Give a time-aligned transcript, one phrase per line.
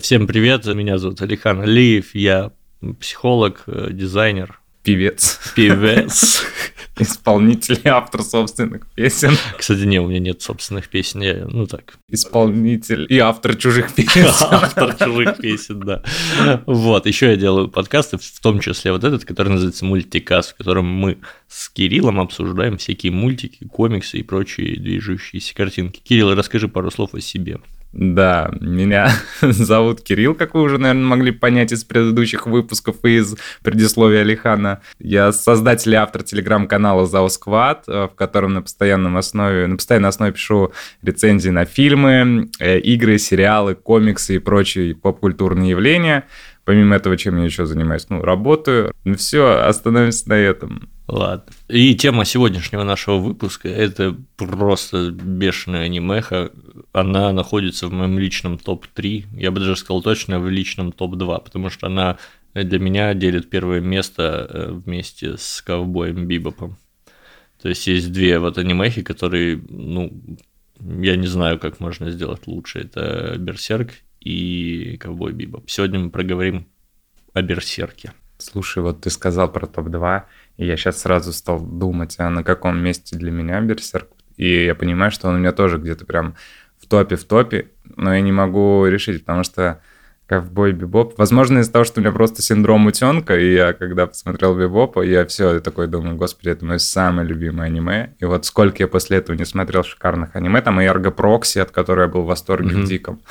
[0.00, 2.52] Всем привет, меня зовут Алихан Алиев, я
[3.00, 4.60] психолог, э, дизайнер.
[4.82, 5.40] Певец.
[5.56, 6.44] Певец.
[6.98, 9.32] Исполнитель и автор собственных песен.
[9.56, 11.94] Кстати, не, у меня нет собственных песен, я, ну так.
[12.10, 14.26] Исполнитель и автор чужих песен.
[14.26, 16.02] Автор чужих песен, да.
[16.66, 20.86] Вот, еще я делаю подкасты, в том числе вот этот, который называется «Мультикаст», в котором
[20.86, 21.18] мы
[21.48, 26.00] с Кириллом обсуждаем всякие мультики, комиксы и прочие движущиеся картинки.
[26.00, 27.58] Кирилл, расскажи пару слов о себе.
[27.92, 29.10] Да, меня
[29.40, 34.82] зовут Кирилл, как вы уже, наверное, могли понять из предыдущих выпусков и из предисловия Алихана.
[34.98, 40.10] Я создатель и автор телеграм-канала «Зао Сквад», э, в котором на, постоянном основе, на постоянной
[40.10, 46.24] основе пишу рецензии на фильмы, э, игры, сериалы, комиксы и прочие поп-культурные явления.
[46.64, 48.06] Помимо этого, чем я еще занимаюсь?
[48.10, 48.92] Ну, работаю.
[49.04, 50.90] Ну, все, остановимся на этом.
[51.08, 51.50] Ладно.
[51.68, 56.52] И тема сегодняшнего нашего выпуска– это просто бешеная анимеха.
[56.92, 61.70] Она находится в моем личном топ-3, я бы даже сказал точно в личном топ-2, потому
[61.70, 62.18] что она
[62.52, 66.76] для меня делит первое место э, вместе с ковбоем Бибопом.
[67.62, 70.12] То есть есть две вот анимехи, которые, ну,
[70.78, 72.80] я не знаю, как можно сделать лучше.
[72.80, 75.70] Это Берсерк и Ковбой Бибоп.
[75.70, 76.66] Сегодня мы проговорим
[77.32, 78.12] о Берсерке.
[78.38, 80.22] Слушай, вот ты сказал про топ-2,
[80.58, 84.08] и я сейчас сразу стал думать, а на каком месте для меня Берсерк.
[84.36, 86.36] И я понимаю, что он у меня тоже где-то прям
[86.78, 89.80] в топе, в топе, но я не могу решить, потому что
[90.28, 91.14] Ковбой Бибоп.
[91.16, 95.24] Возможно, из-за того, что у меня просто синдром утенка, и я, когда посмотрел Бибопа, я
[95.24, 98.14] все я такой думаю, господи, это мое самое любимое аниме.
[98.18, 101.70] И вот сколько я после этого не смотрел шикарных аниме, там и Эрго Прокси, от
[101.70, 102.82] которой я был в восторге mm-hmm.
[102.82, 103.22] в диком.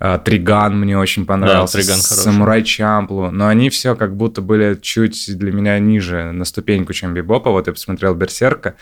[0.00, 1.78] А, Триган мне очень понравился.
[1.78, 2.00] Да, Триган.
[2.00, 3.30] Самурай Чамплу.
[3.30, 7.50] Но они все как будто были чуть для меня ниже на ступеньку, чем Бибопа.
[7.50, 8.76] Вот я посмотрел Берсерка.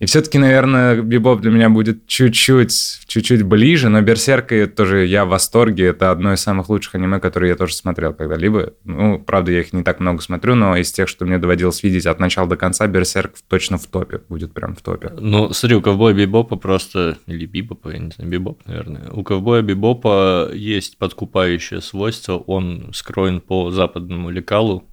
[0.00, 5.28] И все-таки, наверное, Бибоп для меня будет чуть-чуть, чуть-чуть ближе, но Берсерка тоже я в
[5.28, 5.88] восторге.
[5.88, 8.72] Это одно из самых лучших аниме, которые я тоже смотрел когда-либо.
[8.84, 12.06] Ну, правда, я их не так много смотрю, но из тех, что мне доводилось видеть
[12.06, 15.10] от начала до конца, Берсерк точно в топе, будет прям в топе.
[15.18, 17.18] Ну, смотри, у Ковбоя Бибопа просто...
[17.26, 19.10] Или Бибопа, я не знаю, Бибоп, наверное.
[19.10, 24.88] У Ковбоя Бибопа есть подкупающее свойство, он скроен по западному лекалу,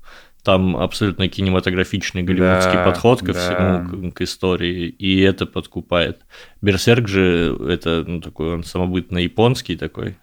[0.48, 3.40] там абсолютно кинематографичный голливудский да, подход ко да.
[3.84, 6.22] всему, к, к истории, и это подкупает.
[6.62, 10.16] Берсерк же это ну, такой он самобытно японский такой,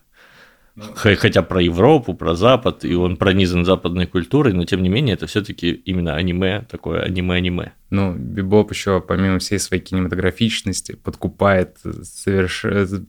[0.76, 5.14] ну, Хотя про Европу, про Запад, и он пронизан западной культурой, но тем не менее
[5.14, 7.72] это все-таки именно аниме, такое аниме-аниме.
[7.90, 12.64] Ну, Бибоп еще, помимо всей своей кинематографичности, подкупает соверш...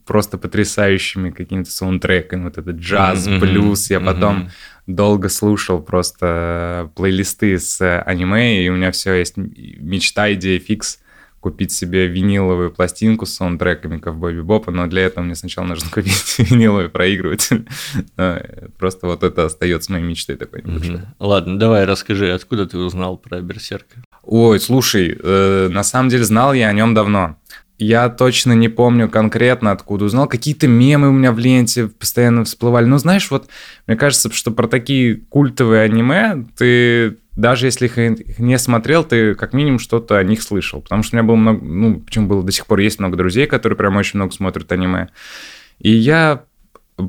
[0.05, 2.43] просто потрясающими какими-то саундтреками.
[2.43, 3.89] Вот этот джаз, mm-hmm, блюз.
[3.89, 4.49] Я mm-hmm.
[4.87, 10.99] Долго слушал просто плейлисты с аниме, и у меня все есть мечта, идея фикс
[11.45, 16.39] купить себе виниловую пластинку с саундтреками Ковбой Бибопа, но для этого мне сначала нужно купить
[16.39, 17.67] виниловый проигрыватель.
[18.79, 21.01] Просто вот это остается моей мечтой такой небольшой.
[21.19, 23.97] Ладно, давай расскажи, откуда ты узнал про Берсерка?
[24.23, 27.37] Ой, слушай, э, на самом деле знал я о нем давно.
[27.77, 30.27] Я точно не помню конкретно, откуда узнал.
[30.27, 32.85] Какие-то мемы у меня в ленте постоянно всплывали.
[32.85, 33.47] Ну, знаешь, вот
[33.85, 39.51] мне кажется, что про такие культовые аниме ты даже если их не смотрел, ты как
[39.53, 40.81] минимум что-то о них слышал.
[40.81, 43.45] Потому что у меня было много, ну, почему было до сих пор есть много друзей,
[43.45, 45.09] которые прям очень много смотрят аниме.
[45.79, 46.43] И я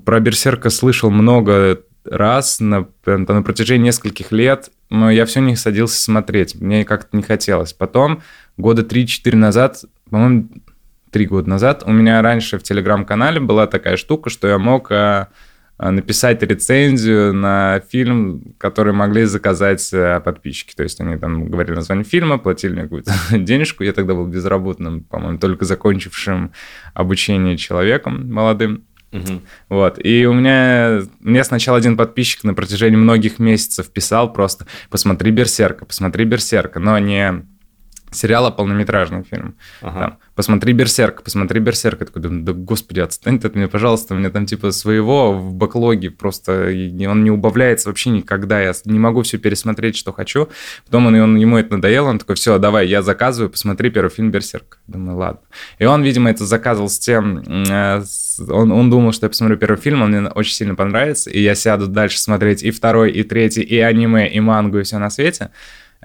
[0.04, 6.00] про Берсерка слышал много раз на, на протяжении нескольких лет, но я все не садился
[6.00, 6.56] смотреть.
[6.56, 7.72] Мне как-то не хотелось.
[7.72, 8.22] Потом,
[8.56, 10.48] года 3-4 назад, по-моему,
[11.10, 15.28] три года назад, у меня раньше в телеграм-канале была такая штука, что я мог а,
[15.78, 20.74] а, написать рецензию на фильм, который могли заказать а, подписчики.
[20.74, 23.82] То есть они там говорили название фильма, платили мне какую-то денежку.
[23.84, 26.52] Я тогда был безработным, по-моему, только закончившим
[26.94, 28.84] обучение человеком молодым.
[29.12, 29.42] Угу.
[29.68, 29.98] Вот.
[30.04, 35.84] И у меня, мне сначала один подписчик на протяжении многих месяцев писал просто «посмотри Берсерка,
[35.84, 37.46] посмотри Берсерка», но не
[38.16, 39.56] сериала полнометражный фильм.
[39.82, 40.00] Ага.
[40.00, 42.00] Там, посмотри Берсерк, посмотри Берсерк.
[42.00, 45.54] Я такой думаю, да господи, отстань от меня, пожалуйста, у меня там типа своего в
[45.54, 50.48] бэклоге просто, он не убавляется вообще никогда, я не могу все пересмотреть, что хочу.
[50.86, 54.30] Потом он, он ему это надоело, он такой, все, давай, я заказываю, посмотри первый фильм
[54.30, 54.78] Берсерк.
[54.86, 55.40] Думаю, ладно.
[55.78, 58.02] И он, видимо, это заказывал с тем, э,
[58.48, 61.54] он, он думал, что я посмотрю первый фильм, он мне очень сильно понравится, и я
[61.54, 65.50] сяду дальше смотреть и второй, и третий, и аниме, и мангу, и все на свете.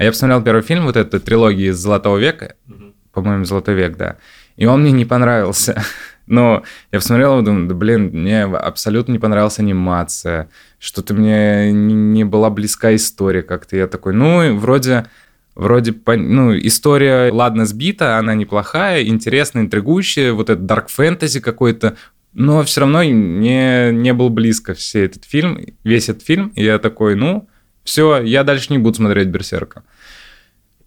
[0.02, 2.94] А я посмотрел первый фильм, вот эту трилогию из «Золотого века», mm-hmm.
[3.14, 4.18] по-моему, «Золотой век», да,
[4.58, 5.80] и он мне не понравился.
[6.26, 10.50] Но я посмотрел и думаю, да блин, мне абсолютно не понравилась анимация,
[10.80, 13.78] что-то мне не была близка история как-то.
[13.78, 15.06] Я такой, ну, вроде,
[15.54, 21.96] вроде, ну, история, ладно, сбита, она неплохая, интересная, интригующая, вот этот дарк фэнтези какой-то,
[22.34, 26.52] но все равно не, не был близко все этот фильм, весь этот фильм.
[26.56, 27.48] И я такой, ну,
[27.84, 29.84] все, я дальше не буду смотреть «Берсерка».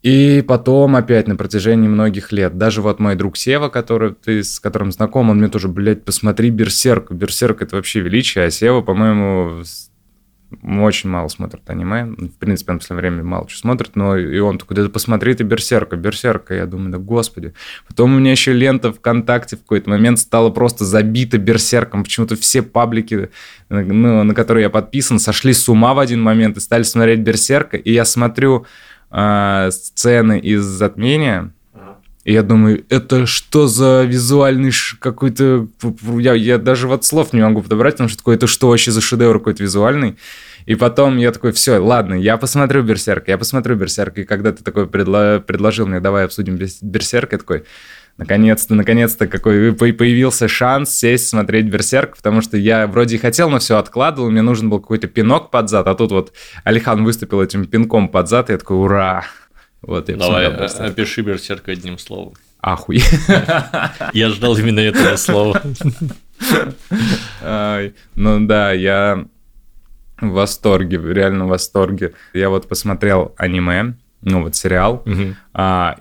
[0.02, 4.60] И потом опять на протяжении многих лет, даже вот мой друг Сева, который ты с
[4.60, 7.10] которым знаком, он мне тоже, блядь, посмотри «Берсерк».
[7.10, 9.62] «Берсерк»— это вообще величие, а Сева, по-моему,
[10.62, 12.04] очень мало смотрит аниме.
[12.04, 15.34] В принципе, он в последнее время мало что смотрит, но и он такой, да посмотри
[15.34, 16.54] ты Берсерка, Берсерка.
[16.54, 17.54] Я думаю, да господи.
[17.88, 22.04] Потом у меня еще лента ВКонтакте в какой-то момент стала просто забита Берсерком.
[22.04, 23.30] Почему-то все паблики,
[23.68, 27.76] ну, на которые я подписан, сошли с ума в один момент и стали смотреть Берсерка.
[27.76, 28.66] И я смотрю
[29.10, 31.53] э, сцены из «Затмения»,
[32.24, 35.68] и я думаю, это что за визуальный какой-то...
[36.18, 39.02] Я, я даже вот слов не могу подобрать, потому что такое, это что вообще за
[39.02, 40.16] шедевр какой-то визуальный.
[40.64, 44.16] И потом я такой, все, ладно, я посмотрю Берсерк, я посмотрю Берсерк.
[44.16, 45.44] И когда ты такой предло...
[45.46, 47.64] предложил мне, давай обсудим Берсерк, я такой,
[48.16, 53.58] наконец-то, наконец-то какой появился шанс сесть смотреть Берсерк, потому что я вроде и хотел, но
[53.58, 56.32] все откладывал, мне нужен был какой-то пинок под зад, а тут вот
[56.64, 59.24] Алихан выступил этим пинком под зад, и я такой, ура!
[59.86, 62.34] Вот, я Давай, опиши Берсерк одним словом.
[62.60, 63.02] Ахуй.
[64.14, 65.60] Я ждал именно этого слова.
[68.14, 69.26] Ну да, я
[70.18, 72.14] в восторге, реально в восторге.
[72.32, 75.04] Я вот посмотрел аниме, ну вот сериал,
[75.52, 75.96] а,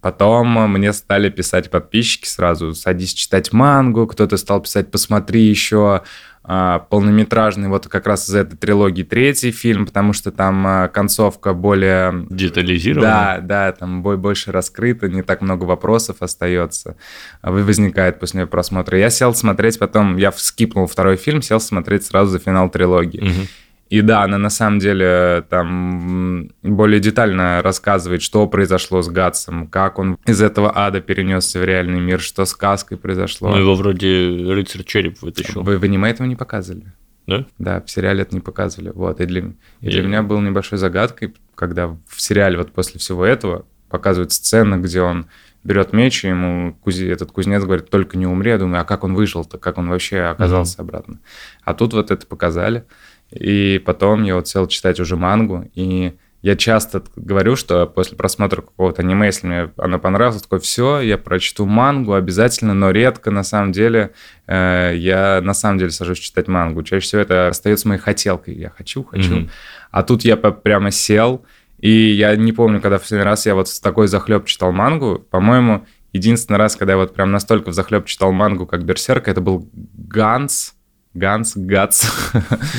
[0.00, 6.02] Потом мне стали писать подписчики сразу, садись читать мангу, кто-то стал писать, посмотри еще а,
[6.42, 12.26] полнометражный, вот как раз из этой трилогии третий фильм, потому что там а, концовка более...
[12.30, 13.08] Детализирована?
[13.08, 16.96] Да, да, там бой больше раскрыто, не так много вопросов остается,
[17.42, 18.98] возникает после просмотра.
[18.98, 23.20] Я сел смотреть потом, я скипнул второй фильм, сел смотреть сразу за финал трилогии.
[23.20, 23.46] Угу.
[23.90, 29.98] И да, она на самом деле там более детально рассказывает, что произошло с Гатсом, как
[29.98, 33.50] он из этого ада перенесся в реальный мир, что с сказкой произошло.
[33.50, 35.62] Ну, его вроде рыцарь череп вытащил.
[35.62, 36.92] Вы в аниме этого не показывали?
[37.26, 37.46] Да?
[37.58, 38.90] Да, в сериале это не показывали.
[38.94, 43.24] Вот, и для, и для меня был небольшой загадкой, когда в сериале вот после всего
[43.24, 45.26] этого показывают сцену, где он
[45.64, 48.50] берет меч, и ему кузи, этот кузнец говорит, только не умри.
[48.50, 50.82] Я думаю, а как он выжил-то, как он вообще оказался mm-hmm.
[50.82, 51.18] обратно?
[51.62, 52.86] А тут вот это показали.
[53.30, 58.62] И потом я вот сел читать уже мангу, и я часто говорю, что после просмотра
[58.62, 63.42] какого-то аниме, если мне оно понравилось, такой, все, я прочту мангу обязательно, но редко, на
[63.42, 64.12] самом деле,
[64.46, 66.84] э, я на самом деле сажусь читать мангу.
[66.84, 68.54] Чаще всего это остается моей хотелкой.
[68.54, 69.34] Я хочу, хочу.
[69.34, 69.50] Mm-hmm.
[69.90, 71.44] А тут я прямо сел,
[71.78, 75.18] и я не помню, когда в последний раз я вот с такой захлеб читал мангу.
[75.30, 79.40] По-моему, единственный раз, когда я вот прям настолько в захлеб читал мангу, как Берсерк, это
[79.40, 80.74] был Ганс
[81.14, 82.06] Ганс, Гац.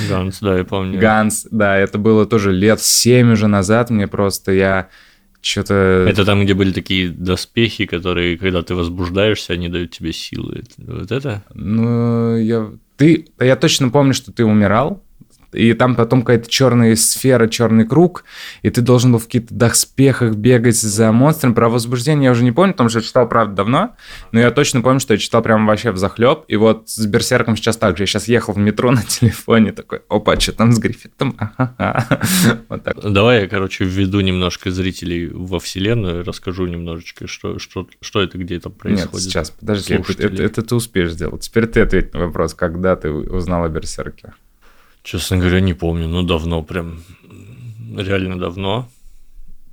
[0.09, 0.99] Ганс, да, я помню.
[0.99, 4.89] Ганс, да, это было тоже лет семь уже назад, мне просто я
[5.41, 6.05] что-то...
[6.09, 10.63] Это там, где были такие доспехи, которые, когда ты возбуждаешься, они дают тебе силы.
[10.77, 11.43] Вот это?
[11.53, 12.71] Ну, я...
[12.97, 13.27] Ты...
[13.39, 15.03] Я точно помню, что ты умирал,
[15.54, 18.24] и там потом какая-то черная сфера, черный круг,
[18.62, 21.54] и ты должен был в каких-то доспехах бегать за монстром.
[21.54, 23.96] Про возбуждение я уже не помню, потому что я читал, правда, давно,
[24.31, 26.44] но я точно помню, что я читал прям вообще в захлеб.
[26.48, 28.04] И вот с Берсерком сейчас так же.
[28.04, 31.38] Я сейчас ехал в метро на телефоне, такой, опа, что там с Гриффитом?
[32.69, 32.98] Вот так.
[33.01, 38.57] Давай я, короче, введу немножко зрителей во вселенную, расскажу немножечко, что, что, что это, где
[38.57, 39.13] это происходит.
[39.13, 41.42] Нет, сейчас, подожди, это, это, это ты успеешь сделать.
[41.42, 44.34] Теперь ты ответь на вопрос, когда ты узнал о Берсерке.
[45.09, 46.07] Честно говоря, не помню.
[46.07, 47.00] Ну, давно прям.
[47.98, 48.88] Реально давно.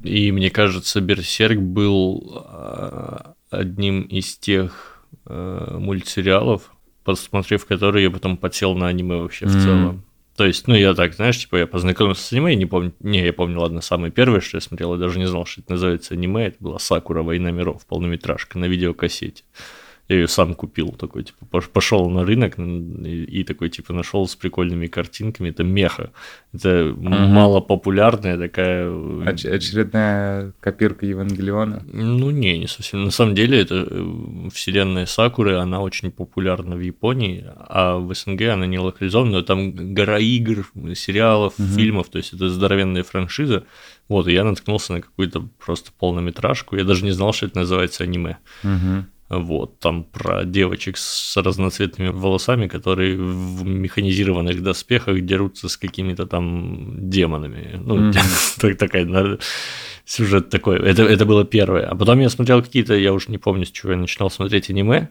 [0.03, 6.73] И мне кажется, Берсерк был а, одним из тех э, мультсериалов,
[7.05, 9.63] посмотрев которые я потом подсел на аниме вообще в mm-hmm.
[9.63, 10.05] целом.
[10.37, 13.33] То есть, ну, я так, знаешь, типа, я познакомился с аниме, не помню, не, я
[13.35, 16.47] помню, ладно, самое первое, что я смотрел, я даже не знал, что это называется аниме,
[16.47, 19.45] это была Сакура Война миров, полнометражка на видеокассете
[20.09, 24.37] я ее сам купил, такой, типа, пошел на рынок и, и такой, типа, нашел с
[24.37, 26.13] прикольными картинками, это меха,
[26.53, 27.03] это угу.
[27.03, 28.89] малопопулярная такая...
[28.89, 31.83] Оч- очередная копирка Евангелиона?
[31.93, 33.05] Ну, не, не совсем.
[33.05, 38.43] На самом деле, это э, вселенная Сакуры, она очень популярна в Японии, а в СНГ
[38.43, 41.69] она не локализована, но там гора игр, сериалов, угу.
[41.69, 43.65] фильмов, то есть это здоровенная франшиза,
[44.09, 48.05] вот, и я наткнулся на какую-то просто полнометражку, я даже не знал, что это называется
[48.05, 48.39] аниме.
[48.63, 49.07] Угу.
[49.29, 57.11] Вот, там про девочек с разноцветными волосами, которые в механизированных доспехах дерутся с какими-то там
[57.11, 57.81] демонами.
[57.83, 58.75] Ну, mm-hmm.
[58.79, 59.39] такая
[60.05, 60.79] сюжет такой.
[60.79, 61.87] Это, это было первое.
[61.87, 65.09] А потом я смотрел какие-то, я уже не помню, с чего я начинал смотреть аниме.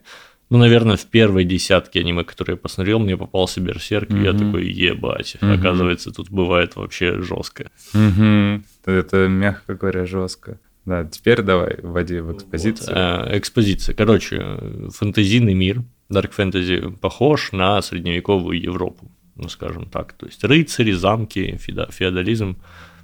[0.50, 4.22] Ну, наверное, в первой десятке аниме, которые я посмотрел, мне попался Берсерк, mm-hmm.
[4.22, 5.60] и я такой, ебать, mm-hmm.
[5.60, 7.72] оказывается, тут бывает вообще жестко.
[7.94, 8.62] Mm-hmm.
[8.86, 10.60] Это, мягко говоря, жестко.
[10.86, 12.88] Да, теперь давай вводи в экспозицию.
[12.90, 13.96] Вот, э, экспозиция.
[13.96, 20.14] Короче, фэнтезийный мир, Dark Fantasy похож на средневековую Европу, ну скажем так.
[20.14, 22.58] То есть рыцари, замки, феодализм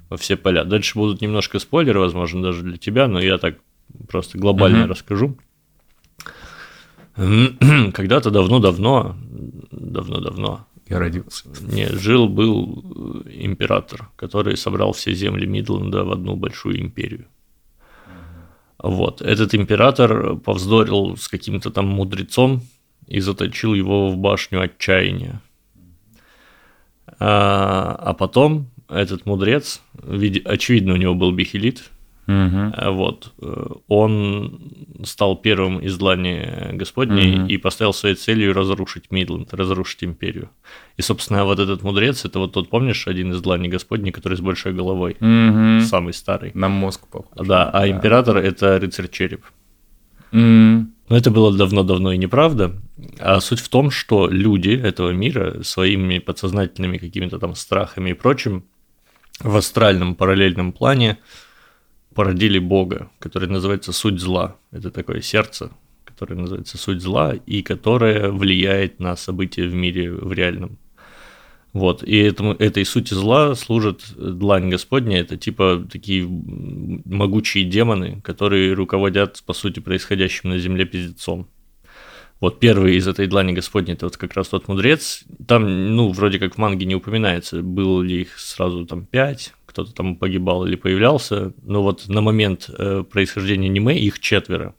[0.08, 0.64] во все поля.
[0.64, 3.56] Дальше будут немножко спойлеры, возможно, даже для тебя, но я так
[4.08, 4.88] просто глобально mm-hmm.
[4.88, 5.36] расскажу.
[7.92, 9.16] Когда-то давно-давно,
[9.70, 11.48] давно-давно, я родился.
[11.60, 17.26] Не, жил-был император, который собрал все земли Мидленда в одну большую империю.
[18.82, 19.22] Вот.
[19.22, 22.62] Этот император повздорил с каким-то там мудрецом
[23.06, 25.40] и заточил его в башню отчаяния.
[27.18, 29.80] А, а потом этот мудрец,
[30.44, 31.90] очевидно, у него был бихелит,
[32.26, 32.92] Угу.
[32.92, 33.32] Вот.
[33.40, 34.60] Э, он
[35.04, 37.46] стал первым из длани Господней угу.
[37.46, 40.50] и поставил своей целью разрушить Мидленд, разрушить империю.
[40.96, 44.40] И, собственно, вот этот мудрец, это вот тот, помнишь, один из длани Господней, который с
[44.40, 45.84] большой головой, угу.
[45.84, 46.52] самый старый.
[46.54, 47.46] На мозг похож.
[47.46, 47.90] Да, а да.
[47.90, 49.44] император– это рыцарь-череп.
[50.32, 50.86] Угу.
[51.12, 52.72] Но это было давно-давно и неправда.
[53.18, 58.64] А суть в том, что люди этого мира своими подсознательными какими-то там страхами и прочим
[59.40, 61.18] в астральном параллельном плане
[62.14, 64.56] породили Бога, который называется суть зла.
[64.70, 65.70] Это такое сердце,
[66.04, 70.78] которое называется суть зла и которое влияет на события в мире в реальном.
[71.72, 78.74] Вот, и этому, этой сути зла служит длань Господня, это типа такие могучие демоны, которые
[78.74, 81.48] руководят, по сути, происходящим на земле пиздецом.
[82.40, 85.22] Вот первый из этой длани Господней, это вот как раз тот мудрец.
[85.46, 89.92] Там, ну, вроде как в манге не упоминается, было ли их сразу там пять, кто-то
[89.92, 91.52] там погибал или появлялся.
[91.62, 94.74] Но вот на момент э, происхождения аниме их четверо.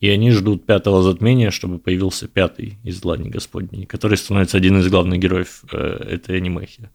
[0.00, 4.88] И они ждут пятого затмения, чтобы появился пятый из Длани Господней, который становится один из
[4.88, 5.76] главных героев э,
[6.10, 6.90] этой анимехи.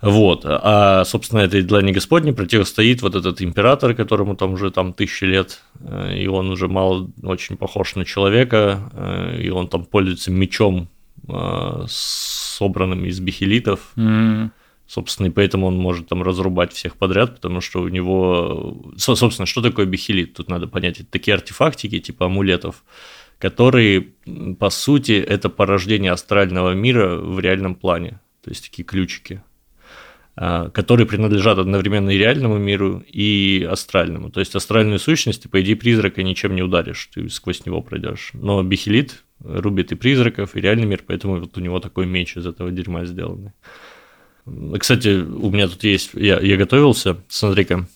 [0.00, 0.44] Вот.
[0.46, 5.62] А, собственно, этой Длани Господней противостоит вот этот император, которому там уже там тысячи лет,
[5.80, 10.88] э, и он уже мало очень похож на человека, э, и он там пользуется мечом,
[11.28, 13.80] э, собранным из бихелитов.
[13.96, 14.50] Mm-hmm.
[14.88, 18.90] Собственно, и поэтому он может там разрубать всех подряд, потому что у него...
[18.96, 20.32] Собственно, что такое бихелит?
[20.32, 21.00] Тут надо понять.
[21.00, 22.84] Это такие артефактики, типа амулетов,
[23.38, 24.08] которые,
[24.58, 28.20] по сути, это порождение астрального мира в реальном плане.
[28.42, 29.42] То есть такие ключики,
[30.34, 34.30] а, которые принадлежат одновременно и реальному миру, и астральному.
[34.30, 38.30] То есть астральную сущность ты, по идее, призрака ничем не ударишь, ты сквозь него пройдешь.
[38.32, 42.46] Но бихелит рубит и призраков, и реальный мир, поэтому вот у него такой меч из
[42.46, 43.52] этого дерьма сделанный.
[44.78, 47.86] Кстати, у меня тут есть, я, я готовился, смотри-ка,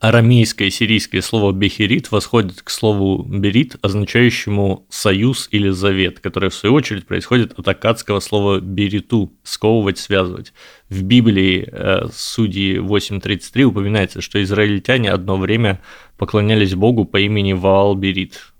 [0.00, 6.74] арамейское сирийское слово «бехерит» восходит к слову «берит», означающему «союз» или «завет», которое, в свою
[6.74, 10.52] очередь, происходит от акадского слова «бериту»– «сковывать», «связывать».
[10.88, 15.80] В Библии э, Судьи 8.33 упоминается, что израильтяне одно время
[16.18, 18.51] поклонялись Богу по имени Ваал-Берит,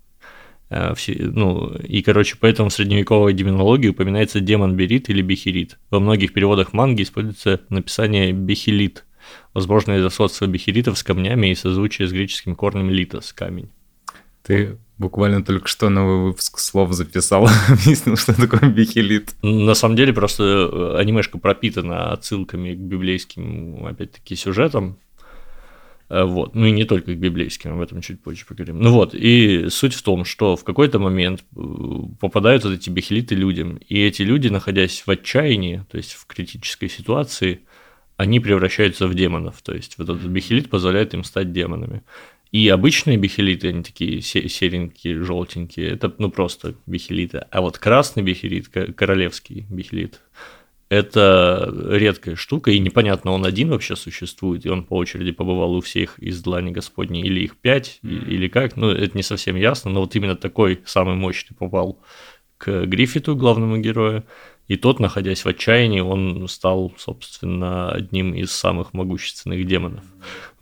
[1.18, 5.78] ну, и, короче, поэтому в средневековой демонологии упоминается демон Берит или Бехерит.
[5.90, 9.04] Во многих переводах манги используется написание Бехилит,
[9.54, 13.70] возможно, из-за сходства бехеритов с камнями и созвучия с греческим корнем литос– камень.
[14.42, 19.34] Ты буквально только что новый выпуск слов записал, объяснил, что такое бихелит.
[19.42, 25.11] На самом деле просто э, анимешка пропитана отсылками к библейским, опять-таки, сюжетам, Э,
[26.12, 26.54] вот.
[26.54, 28.80] Ну и не только к библейским, об этом чуть позже поговорим.
[28.80, 31.60] Ну вот, и суть в том, что в какой-то момент э,
[32.20, 36.90] попадают вот эти бехелиты людям, и эти люди, находясь в отчаянии, то есть в критической
[36.90, 37.60] ситуации,
[38.18, 39.62] они превращаются в демонов.
[39.62, 42.02] То есть вот этот бехелит позволяет им стать демонами.
[42.50, 47.46] И обычные бихелиты, они такие серенькие, желтенькие, это ну просто бихелиты.
[47.50, 50.20] А вот красный бихелит, королевский бихелит,
[50.92, 55.80] это редкая штука, и непонятно, он один вообще существует, и он по очереди побывал у
[55.80, 58.26] всех из Длани Господней, или их пять, mm-hmm.
[58.28, 61.98] или как, ну, это не совсем ясно, но вот именно такой самый мощный попал
[62.58, 64.24] к Гриффиту, главному герою,
[64.68, 70.04] и тот, находясь в отчаянии, он стал, собственно, одним из самых могущественных демонов.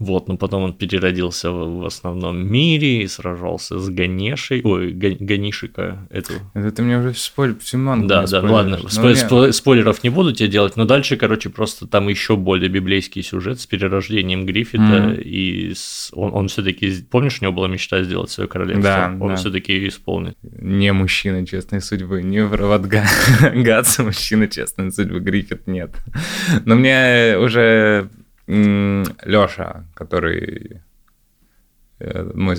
[0.01, 6.09] Вот, но потом он переродился в, в основном мире и сражался с Ганешей, ой, Ганишика,
[6.09, 6.33] эту.
[6.55, 10.09] Это ты мне уже спойлер, всю мангу Да, да, ну ладно, спо- спо- спойлеров не
[10.09, 14.83] буду тебе делать, но дальше, короче, просто там еще более библейский сюжет с перерождением Гриффита,
[14.83, 15.23] mm-hmm.
[15.23, 16.11] и с...
[16.15, 18.83] он, он все-таки, помнишь, у него была мечта сделать свое королевство?
[18.83, 19.37] Да, он да.
[19.37, 20.39] все-таки ее исполнит.
[20.43, 25.91] Не мужчина честной судьбы, не провод Гатса, мужчина честной судьбы, Гриффит нет.
[26.65, 28.09] Но мне уже
[28.51, 30.83] Лёша, который
[32.01, 32.57] э, мой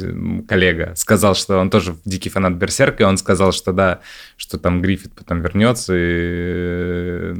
[0.47, 3.99] коллега, сказал, что он тоже дикий фанат Берсерка, и он сказал, что да,
[4.37, 7.35] что там Гриффит потом вернется и э,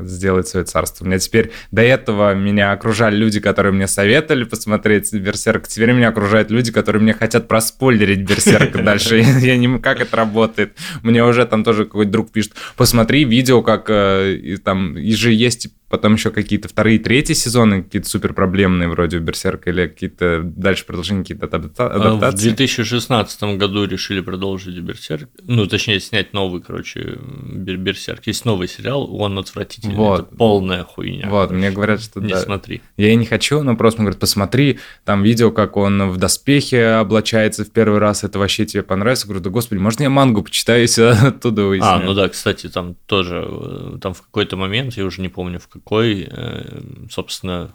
[0.00, 1.04] сделать свое царство.
[1.04, 5.68] У меня теперь до этого меня окружали люди, которые мне советовали посмотреть Берсерк.
[5.68, 9.18] Теперь меня окружают люди, которые мне хотят проспойлерить Берсерк дальше.
[9.18, 10.78] Я не как это работает.
[11.02, 15.68] Мне уже там тоже какой-то друг пишет, посмотри видео, как э, там и же есть
[15.92, 21.20] потом еще какие-то вторые, третьи сезоны, какие-то супер проблемные вроде Берсерка или какие-то дальше продолжения,
[21.20, 22.24] какие-то адаптации.
[22.24, 28.26] А в 2016 году решили продолжить Берсерк, ну, точнее, снять новый, короче, Берсерк.
[28.26, 30.20] Есть новый сериал, он отвратительный, вот.
[30.28, 31.28] это полная хуйня.
[31.28, 32.40] Вот, мне говорят, что Не да.
[32.40, 32.80] смотри.
[32.96, 37.66] Я и не хочу, но просто говорят, посмотри, там видео, как он в доспехе облачается
[37.66, 39.26] в первый раз, это вообще тебе понравится?
[39.26, 41.86] Я говорю, да господи, можно я мангу почитаю, если оттуда выясню?
[41.86, 45.58] А, ну да, кстати, там тоже, э, там в какой-то момент, я уже не помню
[45.58, 47.74] в какой, э, собственно,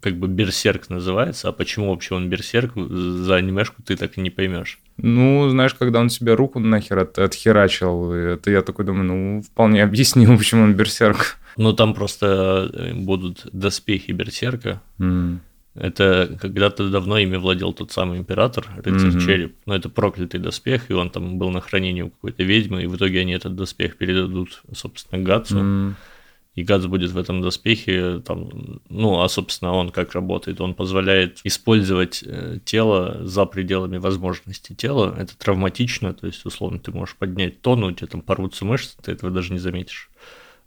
[0.00, 4.30] как бы берсерк называется, а почему вообще он берсерк, за анимешку ты так и не
[4.30, 4.80] поймешь.
[4.96, 9.82] Ну, знаешь, когда он себе руку нахер от, отхерачил, это я такой думаю, ну, вполне
[9.82, 11.38] объяснил, почему он берсерк.
[11.56, 14.80] Ну, там просто э, будут доспехи берсерка.
[14.98, 15.38] Mm.
[15.74, 19.24] Это когда-то давно ими владел тот самый император, рыцарь mm-hmm.
[19.24, 19.54] череп.
[19.66, 22.96] Но это проклятый доспех, и он там был на хранении у какой-то ведьмы, и в
[22.96, 25.58] итоге они этот доспех передадут, собственно, Гатсу.
[25.58, 25.94] Mm.
[26.56, 30.60] И Гац будет в этом доспехе, там, ну, а, собственно, он как работает?
[30.60, 35.14] Он позволяет использовать э, тело за пределами возможностей тела.
[35.16, 39.12] Это травматично, то есть, условно, ты можешь поднять тонну, у тебя там порвутся мышцы, ты
[39.12, 40.10] этого даже не заметишь.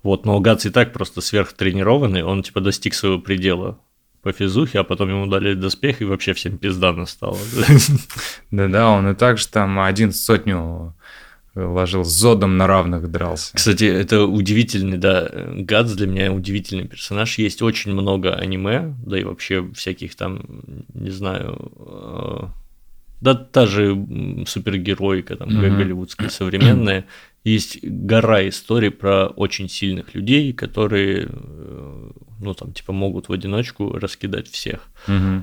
[0.03, 3.77] Вот, но Гац и так просто сверхтренированный, он, типа, достиг своего предела
[4.21, 7.37] по физухе, а потом ему дали доспех, и вообще всем пизда настала.
[8.51, 10.95] Да-да, он и так же там один сотню
[11.55, 13.55] ложил с Зодом на равных дрался.
[13.55, 17.37] Кстати, это удивительный, да, Гадс для меня удивительный персонаж.
[17.37, 20.41] Есть очень много аниме, да и вообще всяких там,
[20.93, 22.47] не знаю, э,
[23.21, 23.95] да та же
[24.47, 25.77] супергероика, там, mm-hmm.
[25.77, 27.05] голливудская современная.
[27.43, 33.97] Есть гора историй про очень сильных людей, которые, э, ну, там, типа, могут в одиночку
[33.97, 34.87] раскидать всех.
[35.07, 35.41] Mm-hmm.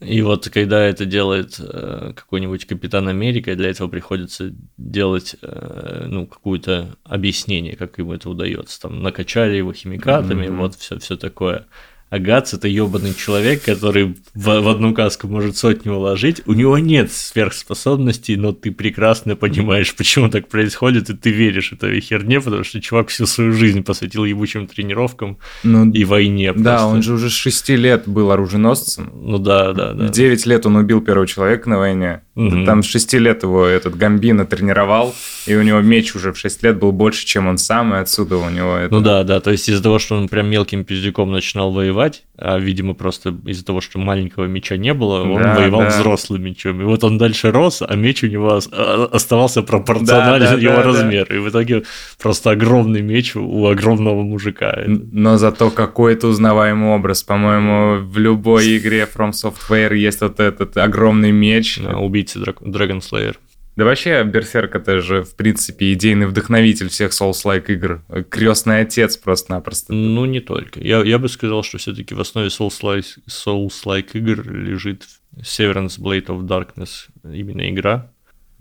[0.00, 6.26] И вот когда это делает э, какой-нибудь Капитан Америка, для этого приходится делать э, ну,
[6.26, 8.80] какое-то объяснение, как ему это удается.
[8.80, 10.56] Там накачали его химикатами, mm-hmm.
[10.56, 11.66] вот все, все такое.
[12.10, 16.42] А Гац это ебаный человек, который в, в одну каску может сотню уложить.
[16.46, 22.00] У него нет сверхспособностей, но ты прекрасно понимаешь, почему так происходит, и ты веришь этой
[22.00, 26.52] херне, потому что чувак всю свою жизнь посвятил ебучим тренировкам ну, и войне.
[26.52, 26.86] Да, просто.
[26.86, 29.12] он же уже с 6 лет был оруженосцем.
[29.14, 30.06] Ну да, да, да.
[30.08, 32.22] В 9 лет он убил первого человека на войне.
[32.34, 32.64] Угу.
[32.64, 35.14] Там с 6 лет его этот Гамбина тренировал,
[35.46, 38.38] и у него меч уже в 6 лет был больше, чем он сам, и отсюда
[38.38, 38.94] у него это...
[38.94, 42.24] Ну да, да, то есть из-за того, что он прям мелким пиздюком начинал воевать, воевать,
[42.36, 45.88] а, видимо, просто из-за того, что маленького меча не было, он да, воевал да.
[45.88, 46.80] взрослым мечом.
[46.80, 50.76] И вот он дальше рос, а меч у него а, оставался пропорционален да, да, его
[50.76, 51.26] да, размеру.
[51.28, 51.34] Да.
[51.34, 51.82] И в итоге
[52.20, 54.78] просто огромный меч у огромного мужика.
[54.86, 57.22] Но зато какой-то узнаваемый образ.
[57.22, 61.78] По-моему, в любой игре From Software есть вот этот огромный меч.
[61.82, 63.36] Да, убийца Dragon Slayer.
[63.80, 68.02] Да вообще, Берсерк это же, в принципе, идейный вдохновитель всех Souls-like игр.
[68.28, 69.94] Крестный отец просто-напросто.
[69.94, 70.80] Ну, не только.
[70.80, 75.06] Я, я бы сказал, что все-таки в основе Souls-like, Souls-like игр лежит
[75.38, 78.12] Severance Blade of Darkness, именно игра.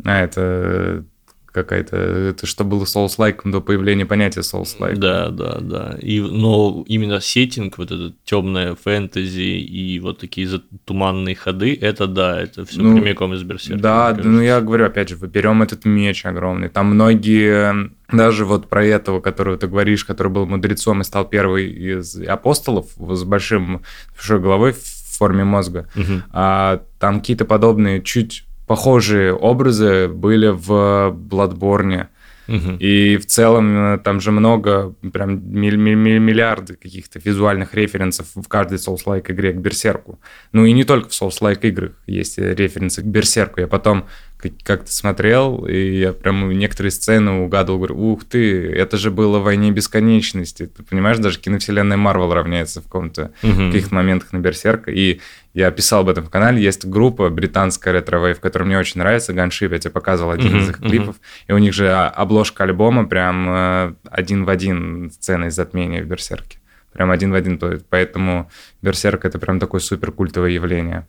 [0.05, 1.03] А, это
[1.51, 4.95] какая-то, это что было Souls-like до появления понятия Souls-like.
[4.95, 5.97] Да, да, да.
[6.01, 10.47] И, но именно сеттинг, вот это темное фэнтези и вот такие
[10.85, 13.81] туманные ходы, это да, это все ну, прямиком из Берсерка.
[13.81, 16.69] Да, ну я говорю, опять же, берем этот меч огромный.
[16.69, 21.69] Там многие, даже вот про этого, которого ты говоришь, который был мудрецом и стал первый
[21.69, 23.81] из апостолов с большим
[24.15, 26.23] большой головой в форме мозга, угу.
[26.31, 32.09] а там какие-то подобные чуть похожие образы были в Бладборне.
[32.47, 32.77] Угу.
[32.79, 39.31] И в целом э, там же много, прям миллиарды каких-то визуальных референсов в каждой Souls-like
[39.31, 40.19] игре к Берсерку.
[40.51, 43.59] Ну и не только в Souls-like играх есть референсы к Берсерку.
[43.59, 44.05] Я потом
[44.63, 49.43] как-то смотрел, и я прям некоторые сцены угадывал, говорю, ух ты, это же было в
[49.43, 50.67] «Войне бесконечности».
[50.67, 53.67] Ты понимаешь, даже киновселенная Марвел равняется в каком-то угу.
[53.67, 54.91] каких-то моментах на Берсерка.
[54.91, 55.19] И
[55.53, 59.71] я писал об этом в канале, есть группа британская ретро-вейв, которая мне очень нравится, Gunship,
[59.73, 61.45] я тебе показывал один uh-huh, из их клипов, uh-huh.
[61.47, 66.05] и у них же обложка альбома прям э, один в один сцена из затмения в
[66.05, 66.59] Берсерке.
[66.93, 68.49] Прям один в один, поэтому
[68.81, 71.07] Берсерк это прям такое супер культовое явление.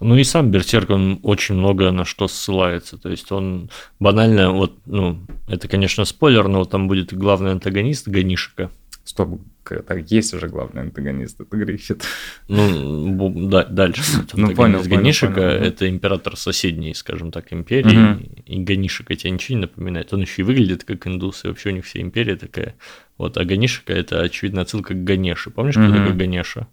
[0.00, 2.98] Ну и сам Берсерк, он очень много на что ссылается.
[2.98, 8.70] То есть он банально, вот, ну, это, конечно, спойлер, но там будет главный антагонист Ганишика.
[9.04, 12.02] Стоп, так есть уже главный антагонист, это Гриффит.
[12.48, 14.02] Ну, да, дальше.
[14.34, 15.62] Ну, понял, Ганишика понял, понял.
[15.62, 17.96] это император соседней, скажем так, империи.
[17.96, 18.22] Мгм.
[18.46, 20.12] И Ганишика тебе ничего не напоминает.
[20.12, 22.74] Он еще и выглядит как индус, и вообще у них вся империя такая.
[23.16, 25.50] Вот, а Ганишика это, очевидно, отсылка к Ганеше.
[25.50, 25.96] Помнишь, кто Мгм.
[25.98, 26.66] такой Ганеша?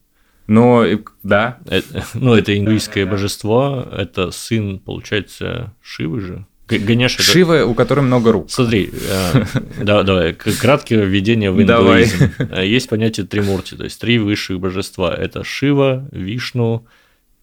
[0.48, 1.60] Ну, и- да.
[1.68, 6.46] Это- ну, это индуистское божество, это сын, получается, Шивы же.
[6.68, 8.50] Ганеша это- Шива, у которой много рук.
[8.50, 9.46] Смотри, э,
[9.84, 12.32] да- давай, краткое введение в индуизм.
[12.40, 15.14] Э, Есть понятие тримурти, то есть три высших божества.
[15.14, 16.86] Это Шива, Вишну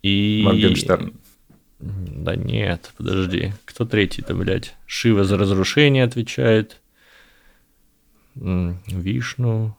[0.02, 0.42] и...
[0.44, 1.12] Моргенштерн.
[1.78, 3.52] Да нет, подожди.
[3.64, 4.74] Кто третий-то, блядь?
[4.86, 6.80] Шива за разрушение отвечает.
[8.34, 9.76] Вишну.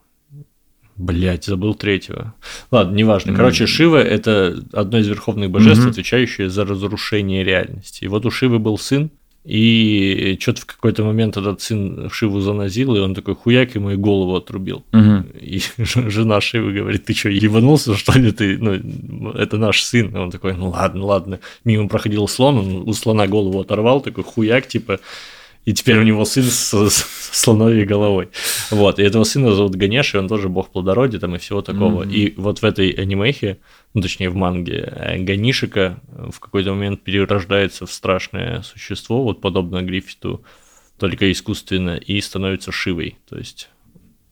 [1.01, 2.33] Блять, забыл третьего.
[2.69, 3.33] Ладно, неважно.
[3.35, 3.65] Короче.
[3.65, 5.91] Шива это одно из верховных божеств, Мгм.
[5.91, 8.03] отвечающее за разрушение реальности.
[8.03, 9.09] И вот у Шивы был сын,
[9.43, 13.95] и что-то в какой-то момент этот сын Шиву занозил, и он такой хуяк ему и
[13.95, 14.83] голову отрубил.
[14.91, 15.25] Мгм.
[15.41, 18.59] И жена Шивы говорит, ты что, ебанулся, что ли ты?
[18.59, 20.15] Ну, это наш сын.
[20.15, 21.39] И он такой, ну ладно, ладно.
[21.65, 24.99] Мимо проходил слон, он у слона голову оторвал, такой хуяк, типа,
[25.65, 28.30] и теперь у него сын с, с слоновьей головой.
[28.71, 32.04] Вот, и этого сына зовут Ганеш, и он тоже бог плодородия там и всего такого.
[32.04, 32.12] Мгм.
[32.12, 33.60] И вот в этой анимехе,
[33.93, 36.00] ну, точнее, в манге, э, Ганишика
[36.32, 40.43] в какой-то момент перерождается в страшное существо, вот подобно Гриффиту,
[40.97, 43.17] только искусственно, и становится Шивой.
[43.30, 43.69] То есть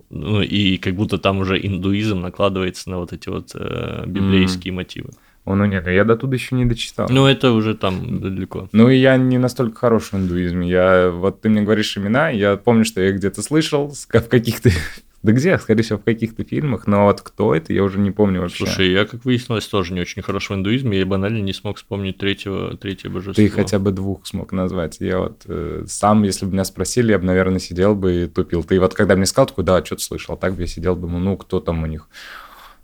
[0.09, 5.11] ну, и как будто там уже индуизм накладывается на вот эти вот э, библейские мотивы.
[5.49, 7.07] О, ну нет, я до туда еще не дочитал.
[7.09, 8.69] Ну, это уже там далеко.
[8.71, 10.69] Ну, и я не настолько хорош в индуизме.
[10.69, 14.69] Я, вот ты мне говоришь имена, я помню, что я где-то слышал в каких-то...
[15.21, 18.39] Да где, скорее всего, в каких-то фильмах, но вот кто это, я уже не помню
[18.39, 18.65] вообще.
[18.65, 22.17] Слушай, я, как выяснилось, тоже не очень хорош в индуизме, я банально не смог вспомнить
[22.17, 23.33] третьего, третье божество.
[23.33, 24.95] Ты хотя бы двух смог назвать.
[25.01, 28.63] Я вот э, сам, если бы меня спросили, я бы, наверное, сидел бы и тупил.
[28.63, 30.35] Ты вот когда мне сказал, такой, да, что-то слышал.
[30.35, 32.07] А так бы я сидел, думал, ну, кто там у них?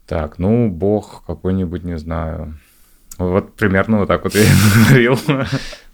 [0.05, 2.57] Так, ну, бог какой-нибудь, не знаю.
[3.17, 4.43] Вот примерно вот так вот я
[4.87, 5.19] говорил.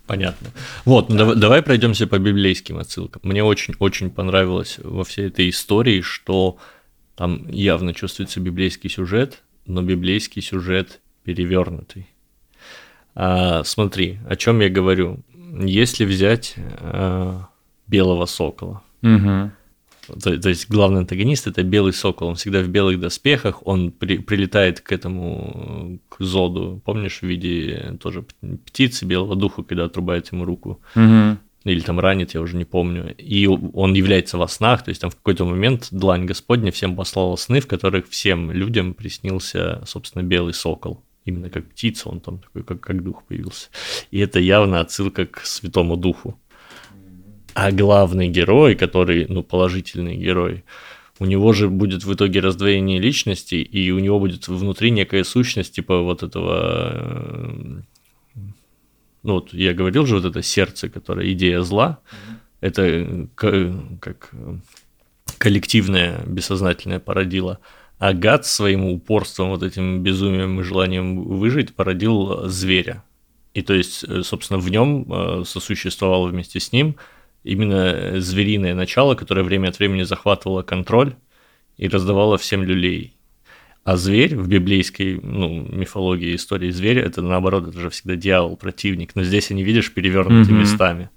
[0.08, 0.50] Понятно.
[0.84, 3.22] Вот, ну давай, давай пройдемся по библейским отсылкам.
[3.24, 6.58] Мне очень-очень понравилось во всей этой истории, что
[7.16, 12.10] там явно чувствуется библейский сюжет, но библейский сюжет перевернутый.
[13.16, 15.20] А, смотри, о чем я говорю.
[15.62, 17.48] Если взять а,
[17.88, 19.52] белого сокола, Мгм.
[20.08, 24.18] То, то есть главный антагонист это белый сокол, он всегда в белых доспехах, он при-
[24.18, 28.26] прилетает к этому к зоду, помнишь, в виде тоже
[28.66, 31.38] птицы белого духа, когда отрубает ему руку Мгм.
[31.64, 33.14] или там ранит, я уже не помню.
[33.18, 37.36] И он является во снах, то есть там в какой-то момент длань Господня всем послала
[37.36, 41.04] сны, в которых всем людям приснился, собственно, белый сокол.
[41.24, 43.68] Именно как птица, он там такой, как, как дух появился.
[44.10, 46.40] И это явно отсылка к Святому Духу.
[47.54, 50.64] А главный герой, который, ну, положительный герой,
[51.22, 55.76] у него же будет в итоге раздвоение личности, и у него будет внутри некая сущность,
[55.76, 57.82] типа вот этого э,
[59.22, 62.00] ну вот я говорил же, вот это сердце, которое идея зла,
[62.60, 63.28] это э,
[64.00, 64.56] как э,
[65.38, 67.60] коллективное бессознательное породило.
[68.00, 73.04] А гад своим упорством, вот этим безумием и желанием выжить породил зверя.
[73.54, 76.96] И то есть, собственно, в нем сосуществовало вместе с ним
[77.44, 81.16] именно э, звериное начало, которое время от времени захватывало контроль
[81.78, 83.16] и раздавало всем люлей.
[83.84, 89.16] А зверь в библейской ну, мифологии истории зверя это наоборот, это же всегда дьявол, противник.
[89.16, 90.60] Но здесь они, видишь, перевернуты Мгм.
[90.62, 91.10] местами.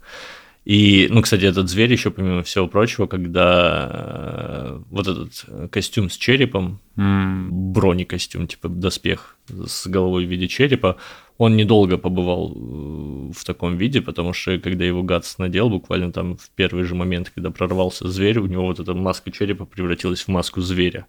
[0.65, 6.09] И, ну, кстати, этот зверь еще, помимо всего прочего, когда э, вот этот э, костюм
[6.09, 7.51] с черепом, М.
[7.75, 10.97] бронекостюм, типа доспех с головой в виде черепа,
[11.37, 16.37] он недолго побывал э, в таком виде, потому что когда его Гатс надел, буквально там
[16.37, 20.29] в первый же момент, когда прорвался зверь, у него вот эта маска черепа превратилась в
[20.29, 21.07] маску зверя.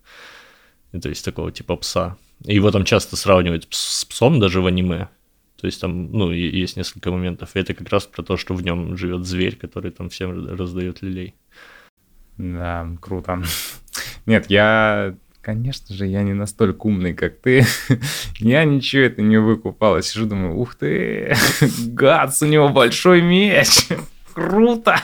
[1.01, 2.17] То есть такого типа пса.
[2.43, 5.09] Его там часто сравнивают с псом даже в аниме.
[5.57, 7.55] То есть там, ну, есть несколько моментов.
[7.55, 11.01] И это как раз про то, что в нем живет зверь, который там всем раздает
[11.01, 11.33] люлей.
[12.37, 13.41] Да, круто.
[14.25, 17.63] Нет, я, конечно же, я не настолько умный, как ты.
[18.39, 19.95] Я ничего это не выкупал.
[19.95, 21.35] Я сижу, думаю, ух ты,
[21.87, 23.87] Гац, у него большой меч.
[24.33, 24.99] Круто.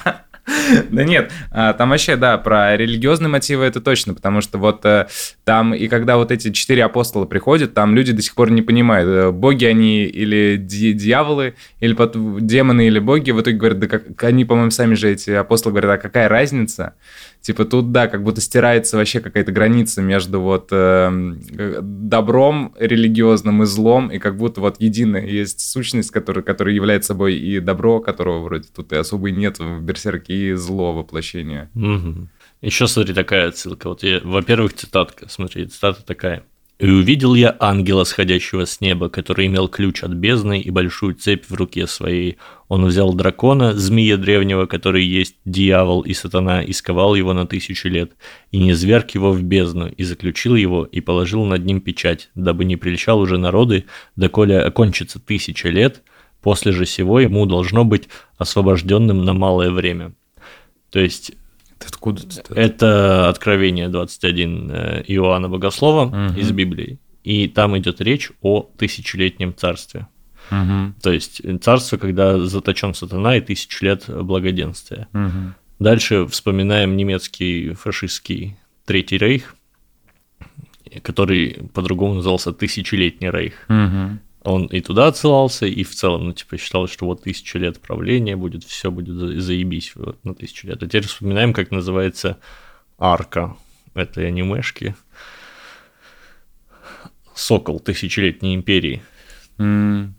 [0.90, 5.08] Да нет, а, там вообще, да, про религиозные мотивы это точно, потому что вот э,
[5.46, 9.08] там, и когда вот эти четыре апостола приходят, там люди до сих пор не понимают,
[9.08, 11.96] э, боги они или дьяволы, или
[12.42, 16.00] демоны, или боги, в итоге говорят, да как, они, по-моему, сами же эти апостолы говорят,
[16.00, 16.96] а какая разница?
[17.42, 23.64] Типа тут, да, как будто стирается вообще какая-то граница между вот эм, э, добром религиозным
[23.64, 28.00] и злом, и как будто вот единая есть сущность, которая, которая является собой и добро,
[28.00, 31.70] которого вроде тут и особо нет в Берсерке, и зло воплощения.
[31.74, 32.30] Мгм.
[32.62, 33.90] Еще смотри, такая отсылка.
[33.90, 35.28] Вот я, во-первых, цитатка.
[35.28, 36.44] Смотри, цитата такая.
[36.82, 41.46] «И увидел я ангела, сходящего с неба, который имел ключ от бездны и большую цепь
[41.48, 42.38] в руке своей.
[42.70, 47.88] Он взял дракона, змея древнего, который есть дьявол и сатана, и сковал его на тысячу
[47.88, 48.14] лет,
[48.50, 52.66] и не зверг его в бездну, и заключил его, и положил над ним печать, дабы
[52.66, 56.02] не прельщал уже народы, доколе окончится тысяча лет,
[56.42, 60.14] после же сего ему должно быть освобожденным на малое время».
[60.90, 61.32] То есть
[61.88, 66.38] Откуда это Откровение 21 э, Иоанна Богослова Мгм.
[66.40, 67.00] из Библии.
[67.24, 70.08] И там идет речь о тысячелетнем царстве.
[70.50, 75.08] Мгм, То есть э, царство, когда заточен сатана и тысячу лет благоденствия.
[75.14, 75.56] мгм.
[75.80, 79.56] Дальше вспоминаем немецкий фашистский Третий Рейх,
[81.04, 83.54] который по-другому назывался Тысячелетний Рейх.
[83.68, 84.20] Мгм.
[84.44, 88.36] Он и туда отсылался, и в целом, ну, типа, считалось, что вот тысяча лет правления
[88.36, 90.82] будет, все будет за- заебись вот, на тысячу лет.
[90.82, 92.40] А теперь вспоминаем, как называется
[92.98, 93.56] арка
[93.94, 94.96] этой анимешки.
[97.36, 99.04] Сокол тысячелетней империи.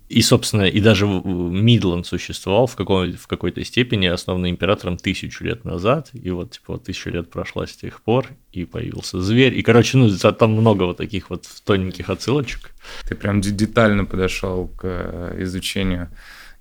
[0.09, 5.65] И, собственно, и даже Мидланд существовал в, какой- в какой-то степени, основанный императором тысячу лет
[5.65, 9.97] назад, и вот, типа, тысяча лет прошла с тех пор, и появился зверь, и, короче,
[9.97, 12.71] ну, там много вот таких вот тоненьких отсылочек.
[13.07, 16.09] Ты прям де- детально подошел к э, изучению.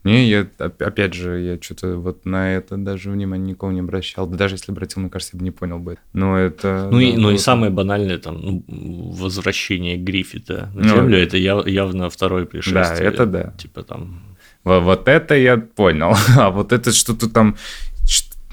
[0.04, 4.26] Не, я, оп- опять же, я что-то вот на это даже внимания никого не обращал.
[4.26, 5.98] Да даже если обратил, мне кажется, я бы не понял бы.
[6.12, 6.88] Но это...
[6.90, 8.64] Ну, и, да, ну и самое банальное, там, ну,
[9.12, 11.22] возвращение Гриффита на Ну, Землю, да.
[11.22, 12.84] это яв- явно второе пришествие.
[12.84, 13.54] Да, это да.
[13.58, 14.22] Типа там...
[14.64, 16.14] Во- Вот это я понял.
[16.36, 17.56] А вот это что-то там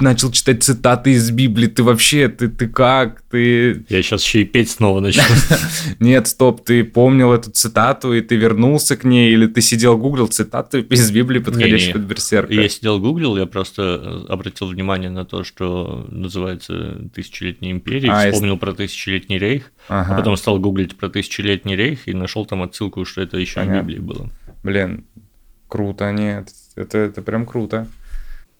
[0.01, 1.67] начал читать цитаты из Библии.
[1.67, 3.21] Ты вообще, ты, ты как?
[3.29, 3.83] Ты...
[3.89, 5.23] Я сейчас еще и петь снова начну.
[5.99, 10.27] Нет, стоп, ты помнил эту цитату, и ты вернулся к ней, или ты сидел, гуглил
[10.27, 12.53] цитаты из Библии, подходящие под берсерка?
[12.53, 18.31] Я сидел, гуглил, я просто э, обратил внимание на то, что называется Тысячелетняя империя, А,
[18.31, 20.13] вспомнил про Тысячелетний рейх, Ага.
[20.13, 23.65] а потом стал гуглить про Тысячелетний рейх и нашел там отсылку, что это еще в
[23.65, 23.87] Понятно.
[23.87, 24.29] Библии было.
[24.63, 25.05] Блин,
[25.67, 27.87] круто, нет, это, это прям круто.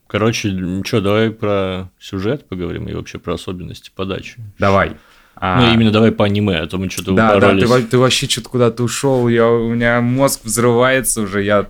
[0.10, 0.52] Короче,
[0.86, 4.38] что, давай про сюжет поговорим и вообще про особенности подачи.
[4.58, 4.94] Давай.
[5.36, 7.64] А, Ну, именно давай по аниме, а то мы что-то Да, да, упоролись.
[7.64, 11.68] ты, во- ты вообще что-то куда-то ушел, я, у меня мозг взрывается уже, я,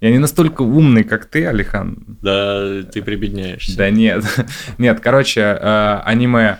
[0.00, 1.96] я не настолько умный, как ты, Алихан.
[2.20, 3.76] Да, ты прибедняешься.
[3.76, 4.24] Да нет,
[4.78, 6.58] нет, короче, э, аниме.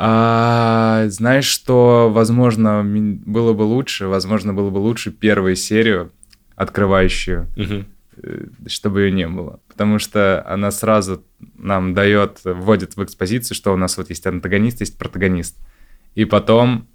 [0.00, 6.10] А, знаешь, что, возможно, было бы лучше, возможно, было бы лучше первую серию,
[6.56, 7.86] открывающую, Мгм.
[8.22, 9.60] Э, чтобы ее не было.
[9.68, 11.22] Потому что она сразу
[11.56, 15.56] нам дает, вводит в экспозицию, что у нас вот есть антагонист, есть протагонист.
[16.14, 16.86] И потом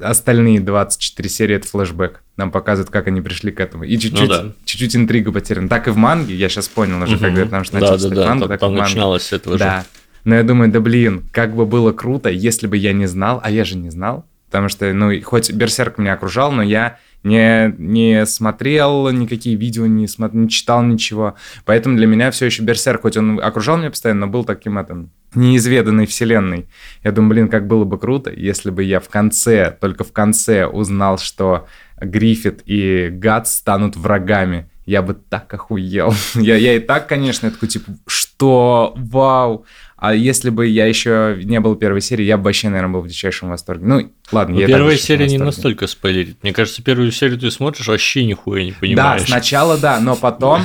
[0.00, 2.22] остальные 24 серии это флешбэк.
[2.36, 3.84] Нам показывают, как они пришли к этому.
[3.84, 4.52] И чуть-чуть, Ну да.
[4.64, 5.68] чуть-чуть интрига потеряна.
[5.68, 7.24] Так и в манге, я сейчас понял уже, Мгм.
[7.24, 8.88] когда потому что Да, начал да, да, мангу, там, так и там в манге.
[8.90, 9.84] начиналось с этого Да.
[10.24, 13.50] Но я думаю, да блин, как бы было круто, если бы я не знал, а
[13.50, 14.24] я же не знал.
[14.46, 19.86] Потому что, ну, и хоть Берсерк меня окружал, но я не, не смотрел никакие видео,
[19.86, 21.34] не, смо- не читал ничего.
[21.64, 25.10] Поэтому для меня все еще Берсерк, хоть он окружал меня постоянно, но был таким этом
[25.34, 26.66] неизведанной вселенной.
[27.04, 30.66] Я думаю, блин, как было бы круто, если бы я в конце, только в конце
[30.66, 31.66] узнал, что
[32.00, 34.70] Гриффит и Гад станут врагами.
[34.86, 36.14] Я бы так охуел.
[36.34, 38.94] я, я и так, конечно, я такой, типа, что?
[38.96, 39.66] Вау!
[39.98, 43.08] А если бы я еще не был первой серии, я бы вообще, наверное, был в
[43.08, 43.84] дичайшем восторге.
[43.84, 46.36] Ну, ладно, Но я так в первая серия не настолько спойлерит.
[46.42, 49.22] Мне кажется, первую серию ты смотришь, вообще нихуя не Да, понимаешь.
[49.22, 50.62] сначала да, но потом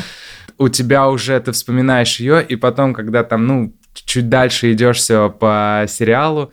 [0.60, 5.32] у тебя уже ты вспоминаешь ее, и потом, когда там, ну, чуть дальше идешь все
[5.32, 6.52] по сериалу,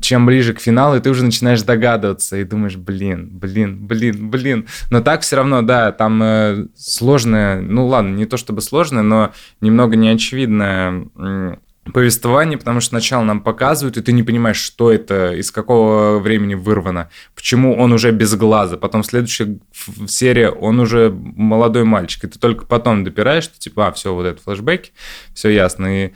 [0.00, 4.66] чем ближе к финалу, и ты уже начинаешь догадываться и думаешь, блин, блин, блин, блин.
[4.90, 9.32] Но так все равно, да, там э, сложное, ну ладно, не то чтобы сложное, но
[9.60, 11.08] немного неочевидное
[11.92, 16.54] повествование, потому что сначала нам показывают, и ты не понимаешь, что это, из какого времени
[16.54, 19.58] вырвано, почему он уже без глаза, потом следующая
[20.06, 24.24] серия, он уже молодой мальчик, и ты только потом допираешь, что типа, а, все, вот
[24.24, 24.92] это флешбеки,
[25.34, 26.12] все ясно, и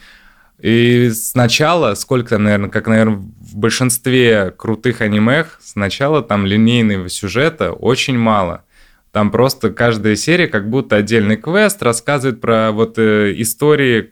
[0.61, 7.73] и сначала, сколько там, наверное, как, наверное, в большинстве крутых анимех, сначала там линейного сюжета
[7.73, 8.65] очень мало.
[9.13, 14.11] Там просто каждая серия как будто отдельный квест, рассказывает про вот э, истории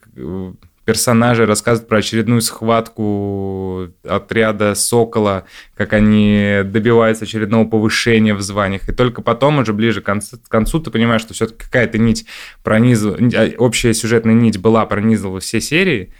[0.86, 5.44] персонажей, рассказывает про очередную схватку отряда Сокола,
[5.74, 8.88] как они добиваются очередного повышения в званиях.
[8.88, 12.24] И только потом, уже ближе к концу, к концу ты понимаешь, что все-таки какая-то нить
[12.62, 13.18] пронизывала,
[13.58, 16.12] общая сюжетная нить была, пронизывала все серии.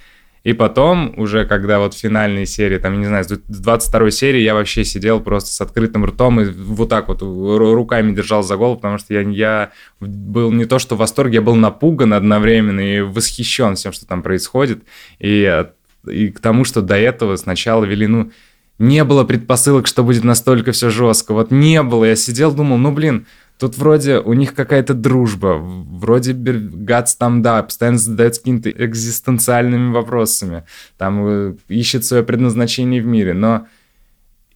[0.47, 4.85] И потом, уже когда вот финальные серии, там, не знаю, с 22 серии я вообще
[4.85, 8.99] сидел просто с открытым ртом и вот так вот ру- руками держал за голову, потому
[8.99, 13.75] что я, я был не то что в восторге, я был напуган одновременно и восхищен
[13.75, 14.85] всем, что там происходит.
[15.19, 15.75] И от-
[16.09, 18.31] и к тому, что до этого сначала вели, ну,
[18.79, 21.35] не было предпосылок, что будет настолько все жестко.
[21.35, 22.05] Вот не было.
[22.05, 23.27] Я сидел, думал, ну, блин,
[23.59, 30.65] Тут вроде у них какая-то дружба, вроде Гац там, да, постоянно задается какими-то экзистенциальными вопросами,
[30.99, 33.67] там э, ищет свое предназначение в мире, но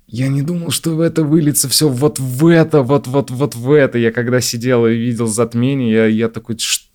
[0.07, 3.97] я не думал, что в это выльется все вот в это, вот-вот-вот в это.
[3.97, 6.90] Я когда сидел и видел затмение, я, я такой, что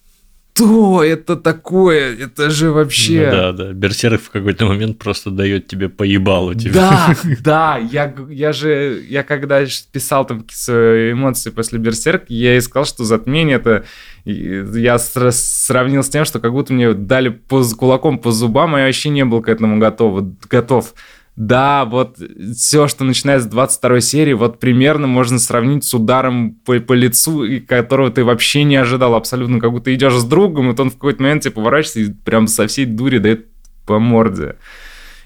[0.56, 2.16] что это такое?
[2.18, 3.26] Это же вообще...
[3.26, 3.74] Ну, да, да.
[3.74, 6.54] Берсерк в какой-то момент просто дает тебе поебалу.
[6.54, 6.72] Тебе.
[6.72, 7.78] Да, да.
[7.78, 13.58] Я, я же, я когда писал там свои эмоции после Берсерк, я искал, что затмение
[13.58, 13.84] это...
[14.24, 18.86] Я сравнил с тем, что как будто мне дали по, кулаком по зубам, и я
[18.86, 20.24] вообще не был к этому готов.
[20.50, 20.94] готов.
[21.36, 22.18] Да, вот
[22.56, 27.46] все, что начинается с 22 серии, вот примерно можно сравнить с ударом по, по лицу,
[27.68, 29.60] которого ты вообще не ожидал абсолютно.
[29.60, 32.68] Как будто идешь с другом, и он в какой-то момент тебе поворачивается и прям со
[32.68, 33.48] всей дури дает
[33.86, 34.56] по морде.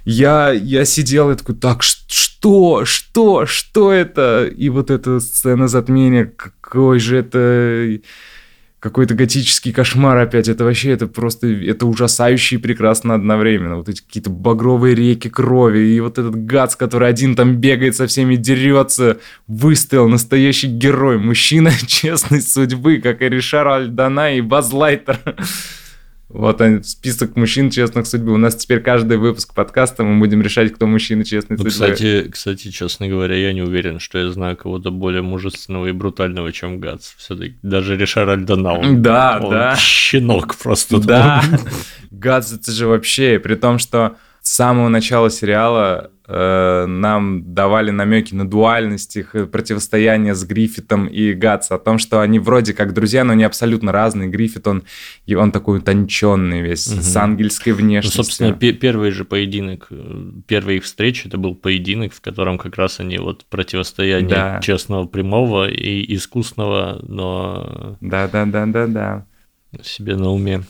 [0.04, 4.48] Я, я сидел и такой, так, что, что, что это?
[4.48, 8.00] И вот эта сцена затмения, какой же это
[8.80, 10.48] какой-то готический кошмар опять.
[10.48, 13.76] Это вообще, это просто, это ужасающе и прекрасно одновременно.
[13.76, 18.08] Вот эти какие-то багровые реки крови, и вот этот гад, который один там бегает со
[18.08, 25.20] всеми, дерется, выстоял, настоящий герой, мужчина честной судьбы, как и Ришар Альдана и Базлайтер.
[26.30, 28.34] Вот он, список мужчин честных судьбы.
[28.34, 31.72] У нас теперь каждый выпуск подкаста мы будем решать, кто мужчина честной ну, судьбы.
[31.72, 36.52] Кстати, кстати, честно говоря, я не уверен, что я знаю кого-то более мужественного и брутального,
[36.52, 37.14] чем Гац.
[37.18, 39.76] Все-таки даже Ришар он, да, он да.
[39.76, 41.00] щенок просто.
[41.00, 41.44] Да,
[42.12, 48.34] Гац это же вообще, при том, что с самого начала сериала э, нам давали намеки
[48.34, 52.94] на дуальность их э, противостояния с Гриффитом и Гатс, о том, что они вроде как
[52.94, 54.30] друзья, но не абсолютно разные.
[54.30, 54.84] Гриффит, он,
[55.26, 57.02] и он такой утонченный весь, угу.
[57.02, 58.20] с ангельской внешностью.
[58.20, 62.76] Ну, собственно, первый же поединок, э, первая их встреча, это был поединок, в котором как
[62.78, 64.60] раз они вот противостояние да.
[64.62, 67.98] честного прямого и искусного, но...
[68.00, 69.26] Да-да-да-да-да.
[69.84, 70.64] Себе на уме.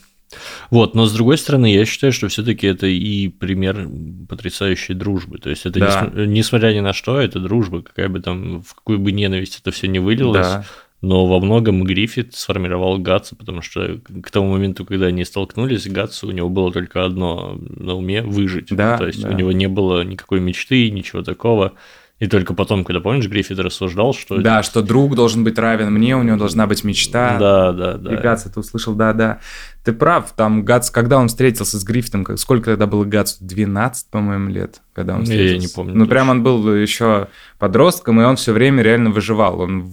[0.69, 3.87] Вот, но с другой стороны, я считаю, что все-таки это и пример
[4.27, 5.39] потрясающей дружбы.
[5.39, 6.11] То есть это да.
[6.25, 9.87] несмотря ни на что, это дружба, какая бы там, в какую бы ненависть это все
[9.87, 10.47] не вылилось.
[10.47, 10.65] Да.
[11.01, 16.27] Но во многом Гриффит сформировал Гатса, потому что к тому моменту, когда они столкнулись, Гатсу
[16.27, 18.67] у него было только одно на уме– выжить.
[18.69, 19.29] Да, То есть да.
[19.29, 21.73] у него не было никакой мечты, ничего такого.
[22.19, 24.37] И только потом, когда, помнишь, Гриффит рассуждал, что...
[24.37, 27.37] Да, что друг должен быть равен мне, у него должна быть мечта.
[27.39, 28.13] Да, да, да.
[28.13, 29.39] И Гац это услышал, да, да.
[29.85, 33.37] Ты прав, там Гац, когда он встретился с Гриффитом, сколько тогда было Гацу?
[33.39, 35.53] 12, по-моему, лет, когда он встретился.
[35.53, 35.95] Я не помню.
[35.95, 39.61] Ну, прям он был еще подростком, и он все время реально выживал.
[39.61, 39.89] Он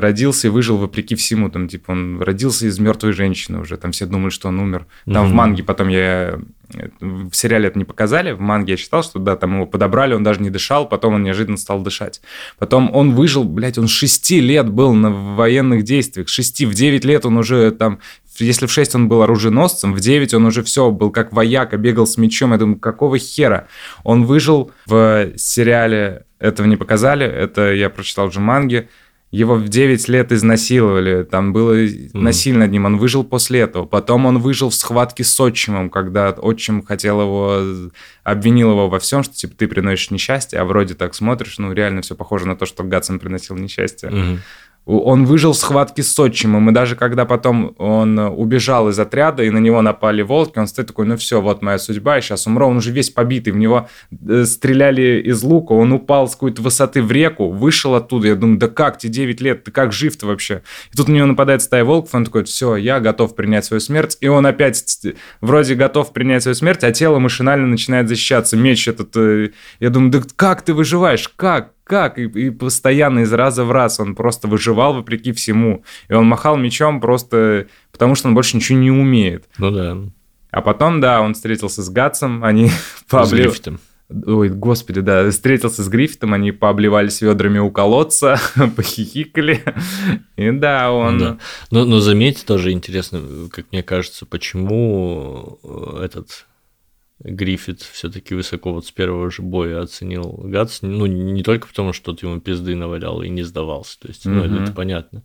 [0.00, 1.50] родился и выжил вопреки всему.
[1.50, 3.76] Там, типа, он родился из мертвой женщины уже.
[3.76, 4.86] Там все думали, что он умер.
[5.04, 5.30] Там mm-hmm.
[5.30, 6.38] в манге потом я...
[7.00, 8.32] В сериале это не показали.
[8.32, 11.22] В манге я читал, что да, там его подобрали, он даже не дышал, потом он
[11.22, 12.20] неожиданно стал дышать.
[12.58, 16.28] Потом он выжил, блядь, он 6 лет был на военных действиях.
[16.28, 18.00] 6, в 9 лет он уже там
[18.40, 22.06] если в 6 он был оруженосцем, в 9 он уже все, был как вояка, бегал
[22.06, 22.52] с мечом.
[22.52, 23.66] Я думаю, какого хера?
[24.04, 28.88] Он выжил в сериале, этого не показали, это я прочитал уже манги.
[29.30, 32.10] Его в 9 лет изнасиловали, там было mm.
[32.14, 33.84] насильно над ним, он выжил после этого.
[33.84, 37.90] Потом он выжил в схватке с отчимом, когда отчим хотел его,
[38.22, 42.00] обвинил его во всем, что типа ты приносишь несчастье, а вроде так смотришь, ну реально
[42.00, 44.08] все похоже на то, что Гатсон приносил несчастье.
[44.08, 44.38] Mm-hmm.
[44.90, 49.50] Он выжил в схватке с отчимом, и даже когда потом он убежал из отряда, и
[49.50, 52.68] на него напали волки, он стоит такой, ну все, вот моя судьба, я сейчас умру.
[52.68, 57.02] Он уже весь побитый, в него э, стреляли из лука, он упал с какой-то высоты
[57.02, 60.62] в реку, вышел оттуда, я думаю, да как, тебе 9 лет, ты как жив-то вообще?
[60.90, 64.16] И тут на него нападает стая волков, он такой, все, я готов принять свою смерть,
[64.22, 64.82] и он опять
[65.42, 70.12] вроде готов принять свою смерть, а тело машинально начинает защищаться, меч этот, э, я думаю,
[70.12, 71.72] да как ты выживаешь, как?
[71.88, 72.18] Как?
[72.18, 75.82] И, и постоянно из раза в раз он просто выживал вопреки всему.
[76.08, 79.46] И он махал мечом просто потому, что он больше ничего не умеет.
[79.58, 79.98] Ну да.
[80.50, 82.70] А потом, да, он встретился с Гатсом, они
[83.08, 83.50] пообли...
[84.26, 88.40] Ой, господи, да, встретился с Гриффитом, они пообливались ведрами у колодца,
[88.76, 89.62] похихикали,
[90.36, 91.18] и да, он...
[91.18, 91.38] Да.
[91.70, 93.20] Но, но заметьте, тоже интересно,
[93.52, 95.58] как мне кажется, почему
[96.02, 96.46] этот
[97.20, 100.82] Гриффит все-таки высоко вот с первого же боя оценил Гатс.
[100.82, 103.98] Ну, не только потому, что тот ему пизды навалял и не сдавался.
[103.98, 104.62] То есть, ну, mm-hmm.
[104.62, 105.22] это понятно.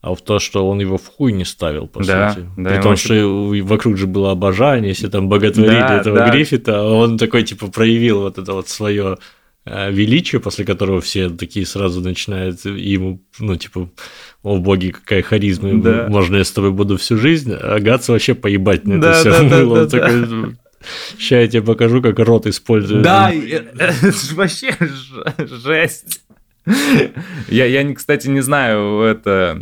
[0.00, 2.46] А в то, что он его в хуй не ставил, по да, сути.
[2.56, 6.30] Да, При том, что вокруг же было обожание, все там боготворили да, этого да.
[6.30, 9.18] Гриффита, а он такой, типа, проявил вот это вот свое
[9.66, 13.90] э, величие, после которого все такие сразу начинают ему, ну, типа,
[14.42, 16.06] о боги, какая харизма, да.
[16.08, 19.30] можно я с тобой буду всю жизнь, а Гатс вообще поебать на это да, все
[19.32, 19.74] да, было.
[19.76, 20.56] Да, он да, такой,
[21.18, 23.02] Сейчас я тебе покажу, как рот использует.
[23.02, 23.94] Да, это
[24.34, 24.74] вообще
[25.38, 26.22] жесть.
[27.48, 29.58] Я, я, кстати, не знаю, это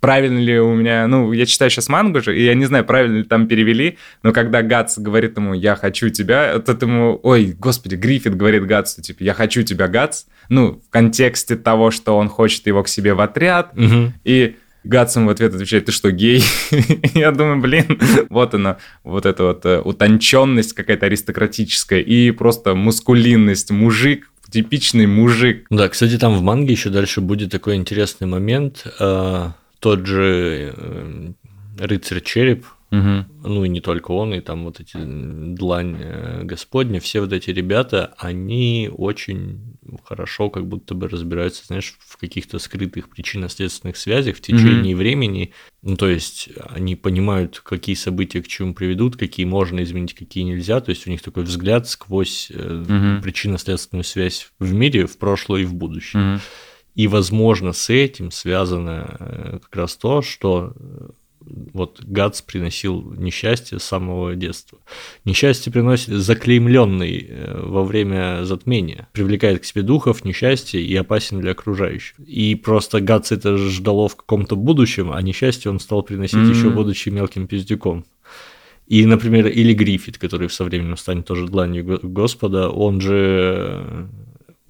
[0.00, 3.18] правильно ли у меня, ну, я читаю сейчас мангу же, и я не знаю, правильно
[3.18, 7.96] ли там перевели, но когда Гац говорит ему «я хочу тебя», тот ему, ой, господи,
[7.96, 12.66] Гриффит говорит Гатсу, типа «я хочу тебя, Гац», ну, в контексте того, что он хочет
[12.66, 14.12] его к себе в отряд, угу.
[14.24, 16.42] и Гатсом в ответ отвечает, ты что, гей?
[17.14, 18.00] Я думаю, блин,
[18.30, 25.66] вот она, вот эта вот э, утонченность какая-то аристократическая и просто мускулинность, мужик, типичный мужик.
[25.70, 28.86] Да, кстати, там в манге еще дальше будет такой интересный момент.
[28.98, 31.30] А, тот же э,
[31.78, 33.48] рыцарь череп, Угу.
[33.48, 37.50] Ну и не только он, и там вот эти длань э, Господня, все вот эти
[37.50, 44.40] ребята, они очень хорошо как будто бы разбираются, знаешь, в каких-то скрытых причинно-следственных связях в
[44.40, 45.02] течение угу.
[45.02, 45.52] времени.
[45.82, 50.80] Ну, то есть они понимают, какие события к чему приведут, какие можно изменить, какие нельзя.
[50.80, 53.22] То есть у них такой взгляд сквозь угу.
[53.22, 56.34] причинно-следственную связь в мире, в прошлое и в будущее.
[56.34, 56.40] Угу.
[56.96, 60.74] И, возможно, с этим связано э, как раз то, что
[61.40, 64.78] вот Гац приносил несчастье с самого детства.
[65.24, 71.52] Несчастье приносит заклеймленный э, во время затмения, привлекает к себе духов, несчастье и опасен для
[71.52, 72.18] окружающих.
[72.20, 76.56] И просто Гац это ждало в каком-то будущем, а несчастье он стал приносить mm-hmm.
[76.56, 78.04] еще будучи мелким пиздюком.
[78.86, 84.08] И, например, или Гриффит, который со временем станет тоже дланью Господа, он же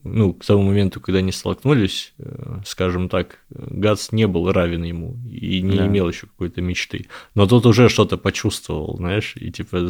[0.02, 5.16] ну, к тому моменту, когда они столкнулись, э, скажем так, Гац не был равен ему
[5.30, 5.86] и не да.
[5.86, 7.06] имел еще какой-то мечты.
[7.34, 9.86] Но тот уже что-то почувствовал, знаешь, и типа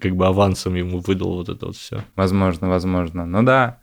[0.00, 2.04] как бы авансом ему выдал вот это вот все.
[2.14, 3.24] Возможно, возможно.
[3.24, 3.78] Ну да.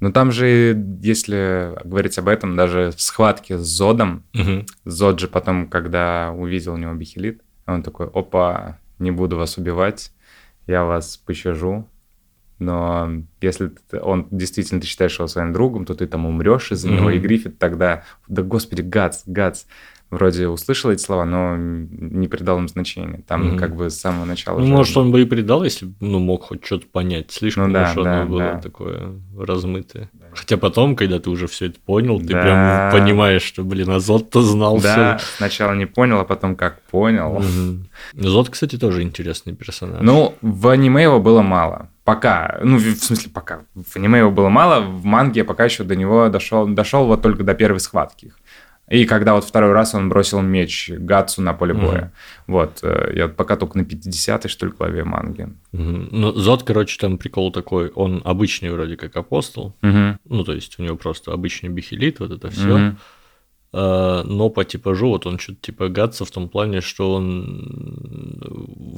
[0.00, 4.64] Но там же, если говорить об этом, даже в схватке с Зодом, угу.
[4.84, 10.12] Зод же потом, когда увидел у него бихелит, он такой, опа, не буду вас убивать,
[10.68, 11.88] я вас пощажу,
[12.58, 16.96] но если он действительно ты считаешь его своим другом, то ты там умрешь из-за mm-hmm.
[16.96, 17.10] него.
[17.10, 19.64] И Гриффит тогда, да господи, Гац, Гац,
[20.10, 23.22] вроде услышал эти слова, но не придал им значения.
[23.26, 23.58] Там mm-hmm.
[23.58, 24.58] как бы с самого начала.
[24.58, 27.30] Ну, может, он бы и придал, если ну, мог хоть что-то понять.
[27.30, 28.60] Слишком ну, да, уж да, оно было да.
[28.60, 30.10] такое размытое.
[30.12, 30.26] Да.
[30.34, 32.42] Хотя потом, когда ты уже все это понял, ты да.
[32.42, 35.26] прям понимаешь, что, блин, Азот-то знал да, все.
[35.36, 37.42] сначала не понял, а потом как понял.
[38.18, 40.00] Азот, кстати, тоже интересный персонаж.
[40.00, 43.66] Ну, в аниме его было мало пока, ну, в смысле, пока.
[43.74, 47.20] В аниме его было мало, в манге я пока еще до него дошел, дошел вот
[47.20, 48.32] только до первой схватки.
[48.88, 52.00] И когда вот второй раз он бросил меч Гацу на поле боя.
[52.00, 52.44] Mm-hmm.
[52.46, 55.48] Вот, э, я пока только на 50-й, что ли, главе манги.
[55.74, 56.08] Mm-hmm.
[56.10, 60.16] Ну, Зод, короче, там прикол такой, он обычный вроде как апостол, mm-hmm.
[60.30, 62.78] ну, то есть у него просто обычный бихелит, вот это все.
[62.78, 62.94] Mm-hmm.
[63.70, 68.38] А, но по типажу вот он что-то типа гадца в том плане, что он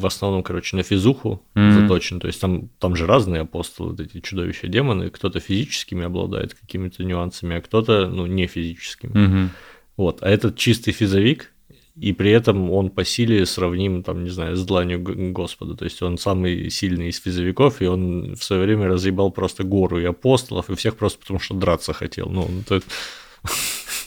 [0.01, 1.83] в основном, короче, на физуху mm-hmm.
[1.83, 2.21] заточен.
[2.21, 5.11] То есть там, там же разные апостолы, вот эти чудовища демоны.
[5.11, 9.13] Кто-то физическими обладает какими-то нюансами, а кто-то, ну, не физическими.
[9.13, 9.49] Mm-hmm.
[9.97, 10.23] Вот.
[10.23, 11.53] А этот чистый физовик,
[11.97, 15.03] и при этом он по силе сравним, там, не знаю, с дланью
[15.33, 15.75] Господа.
[15.75, 19.99] То есть он самый сильный из физовиков, и он в свое время разъебал просто гору
[19.99, 22.31] и апостолов, и всех просто потому, что драться хотел.
[22.31, 22.81] Ну, это...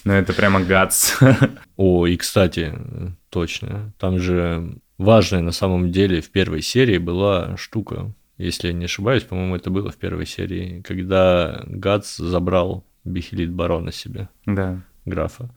[0.04, 1.18] Ну, это прямо гадс.
[1.76, 2.74] О, и, кстати,
[3.30, 8.86] точно, там же важная на самом деле в первой серии была штука, если я не
[8.86, 14.28] ошибаюсь, по-моему, это было в первой серии, когда Гац забрал Бихелит Барона себе.
[14.46, 14.82] Да.
[15.04, 15.50] Графа.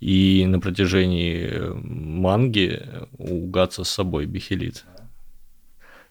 [0.00, 2.82] И на протяжении манги
[3.18, 4.84] у Гаца с собой Бихелит.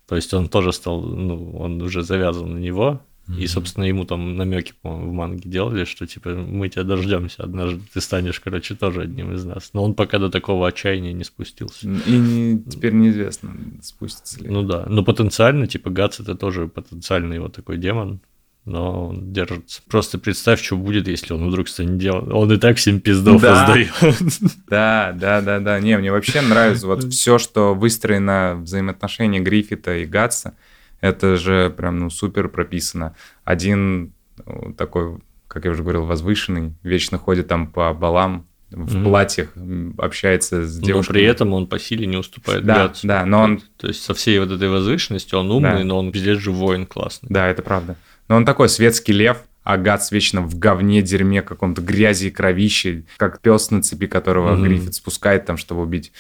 [0.08, 3.40] То есть он тоже стал, ну, он уже завязан на него, Mm-hmm.
[3.40, 7.82] И, собственно, ему там намеки, по-моему, в манге делали, что типа мы тебя дождемся, однажды
[7.94, 9.70] ты станешь, короче, тоже одним из нас.
[9.72, 11.88] Но он пока до такого отчаяния не спустился.
[11.88, 14.50] И не, теперь неизвестно, спустится ли.
[14.50, 14.86] Ну да.
[14.90, 18.20] Но потенциально, типа, Гац это тоже потенциальный вот такой демон.
[18.66, 19.82] Но он держится.
[19.90, 22.30] Просто представь, что будет, если он вдруг станет делать.
[22.32, 23.66] Он и так всем пиздов да.
[23.66, 23.92] раздает.
[24.70, 25.80] Да, да, да, да.
[25.80, 30.56] Не, мне вообще нравится вот все, что выстроено взаимоотношения Гриффита и Гатса
[31.04, 33.14] это же прям, ну, супер прописано.
[33.44, 34.14] Один
[34.46, 35.18] ну, такой,
[35.50, 39.50] как я уже говорил, возвышенный, вечно ходит там по балам, в mm платьях
[39.98, 41.10] общается с девушкой.
[41.10, 43.06] Но при этом он по силе не уступает да, Гатсу.
[43.06, 43.62] Да, но он...
[43.76, 45.84] То есть со всей вот этой возвышенностью он умный, да.
[45.84, 47.28] но он пиздец же воин классный.
[47.30, 47.98] Да, это правда.
[48.30, 53.04] Но он такой светский лев, а Гац вечно в говне, дерьме, каком-то грязи и кровище,
[53.18, 56.14] как пес на цепи, которого mm Гриффит спускает там, чтобы убить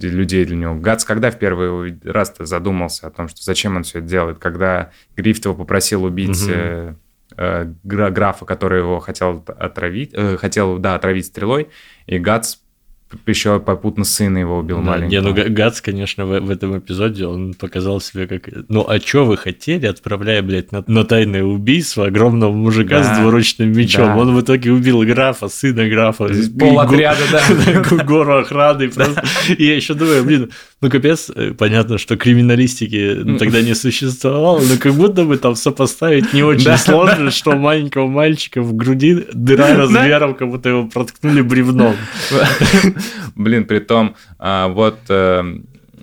[0.00, 0.74] людей для него.
[0.76, 4.38] Гац когда в первый раз -то задумался о том, что зачем он все это делает?
[4.38, 6.52] Когда Грифт его попросил убить угу.
[6.52, 6.94] э,
[7.36, 11.68] э, графа, который его хотел отравить, э, хотел, да, отравить стрелой,
[12.06, 12.56] и Гац
[13.26, 15.10] еще попутно сына его убил да, маленького.
[15.10, 18.48] Не, ну Гац, конечно, в, в этом эпизоде он показал себе как...
[18.68, 23.18] Ну, а что вы хотели, отправляя, блядь, на, на тайное убийство огромного мужика да, с
[23.18, 24.06] двуручным мечом?
[24.06, 24.16] Да.
[24.16, 26.28] Он в итоге убил графа, сына графа.
[26.58, 28.04] Пол отряда, да.
[28.04, 28.90] Гору охраны.
[29.58, 30.50] И я еще думаю, блин,
[30.80, 36.32] ну капец, э, понятно, что криминалистики тогда не существовало, но как будто бы там сопоставить
[36.32, 41.42] не очень сложно, что у маленького мальчика в груди дыра размером, как будто его проткнули
[41.42, 41.96] бревном.
[43.34, 45.58] Блин, при том, а, вот э,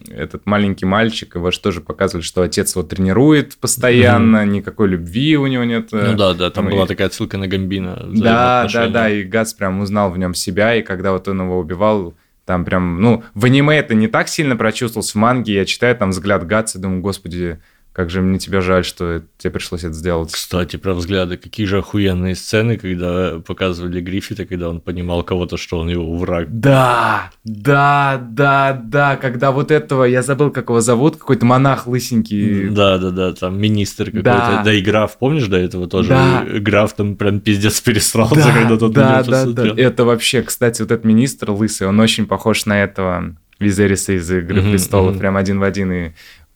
[0.09, 4.49] этот маленький мальчик, его же тоже показывали, что отец его тренирует постоянно, mm-hmm.
[4.49, 5.89] никакой любви у него нет.
[5.91, 6.87] Э, ну да, да, там, там была и...
[6.87, 8.07] такая ссылка на Гамбина.
[8.13, 11.59] Да, да, да, и Гац прям узнал в нем себя, и когда вот он его
[11.59, 12.13] убивал,
[12.45, 16.09] там прям, ну, в аниме это не так сильно прочувствовалось, в манге я читаю там
[16.09, 17.59] взгляд Гатса, думаю, господи,
[17.93, 20.31] как же мне тебя жаль, что тебе пришлось это сделать.
[20.31, 21.35] Кстати, про взгляды.
[21.35, 26.47] Какие же охуенные сцены, когда показывали Гриффита, когда он понимал кого-то, что он его враг.
[26.49, 29.17] Да, да, да, да.
[29.17, 32.69] Когда вот этого, я забыл, как его зовут, какой-то монах лысенький.
[32.69, 34.23] Да, да, да, там министр какой-то.
[34.23, 36.09] Да, да и граф, помнишь, до этого тоже?
[36.09, 36.45] Да.
[36.45, 39.67] Граф там прям пиздец пересрался, да, когда тот да, да, да.
[39.75, 44.59] Это вообще, кстати, вот этот министр лысый, он очень похож на этого Визериса из «Игры
[44.59, 45.19] mm-hmm, престолов», mm-hmm.
[45.19, 46.11] прям один в один, и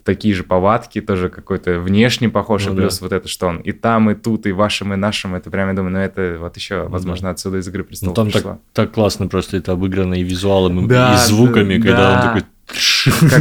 [0.05, 3.05] такие же повадки, тоже какой-то внешне похож, ну, и плюс да.
[3.05, 5.73] вот это, что он и там, и тут, и вашим, и нашим, это прям, я
[5.73, 7.31] думаю, ну это вот еще, ну, возможно, да.
[7.31, 11.15] отсюда из «Игры престолов» ну, там так, так классно просто это обыграно и визуалом, да,
[11.15, 12.15] и звуками, да, когда да.
[12.15, 12.49] он такой...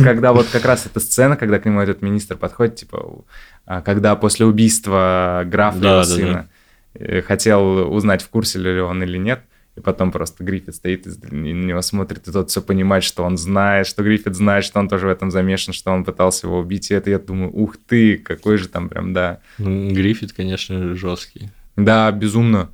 [0.05, 3.25] Когда вот как раз эта сцена, когда к нему этот министр подходит, типа,
[3.67, 6.49] а, когда после убийства графа да, его да, сына
[6.95, 7.23] да.
[7.23, 9.41] хотел узнать, в курсе ли он или нет,
[9.77, 13.37] и потом просто Гриффит стоит и на него смотрит, и тот все понимает, что он
[13.37, 16.91] знает, что Гриффит знает, что он тоже в этом замешан, что он пытался его убить.
[16.91, 19.41] И это я думаю, ух ты, какой же там прям, да.
[19.59, 21.51] Ну, Гриффит, конечно, жесткий.
[21.77, 22.71] Да, безумно.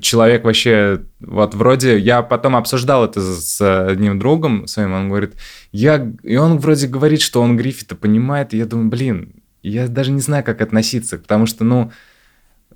[0.00, 5.34] Человек вообще, вот вроде, я потом обсуждал это с одним другом своим, он говорит,
[5.70, 9.32] я, и он вроде говорит, что он Гриффита понимает, и я думаю, блин,
[9.62, 11.92] я даже не знаю, как относиться, потому что, ну,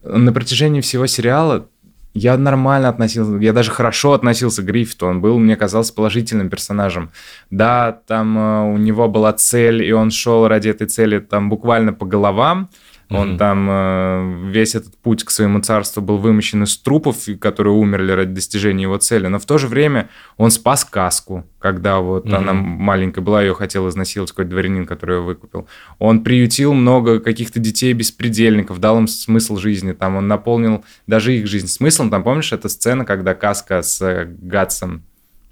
[0.04, 1.68] на протяжении всего сериала
[2.14, 7.10] я нормально относился, я даже хорошо относился к Гриффиту, он был, мне казался, положительным персонажем.
[7.50, 11.92] Да, там э, у него была цель, и он шел ради этой цели там буквально
[11.92, 12.70] по головам,
[13.10, 13.38] он mm-hmm.
[13.38, 18.32] там э, весь этот путь к своему царству был вымощен из трупов, которые умерли ради
[18.32, 19.26] достижения его цели.
[19.26, 22.36] Но в то же время он спас каску, когда вот mm-hmm.
[22.36, 25.66] она маленькая была, ее хотел изнасиловать какой-то дворянин, который ее выкупил.
[25.98, 29.90] Он приютил много каких-то детей-беспредельников, дал им смысл жизни.
[29.90, 32.10] Там он наполнил даже их жизнь смыслом.
[32.10, 35.02] Там помнишь эта сцена, когда каска с Гатсом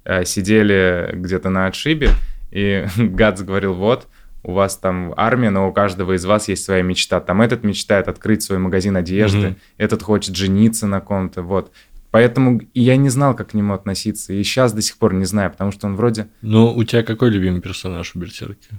[0.05, 2.11] э, сидели где-то на отшибе,
[2.53, 4.07] и Гатс говорил, вот,
[4.43, 7.21] у вас там армия, но у каждого из вас есть своя мечта.
[7.21, 9.57] Там этот мечтает открыть свой магазин одежды, mm-hmm.
[9.79, 11.73] этот хочет жениться на ком-то, вот.
[12.11, 14.33] Поэтому я не знал, как к нему относиться.
[14.33, 16.29] И сейчас до сих пор не знаю, потому что он вроде...
[16.41, 18.71] Ну, у тебя какой любимый персонаж у Берсерки?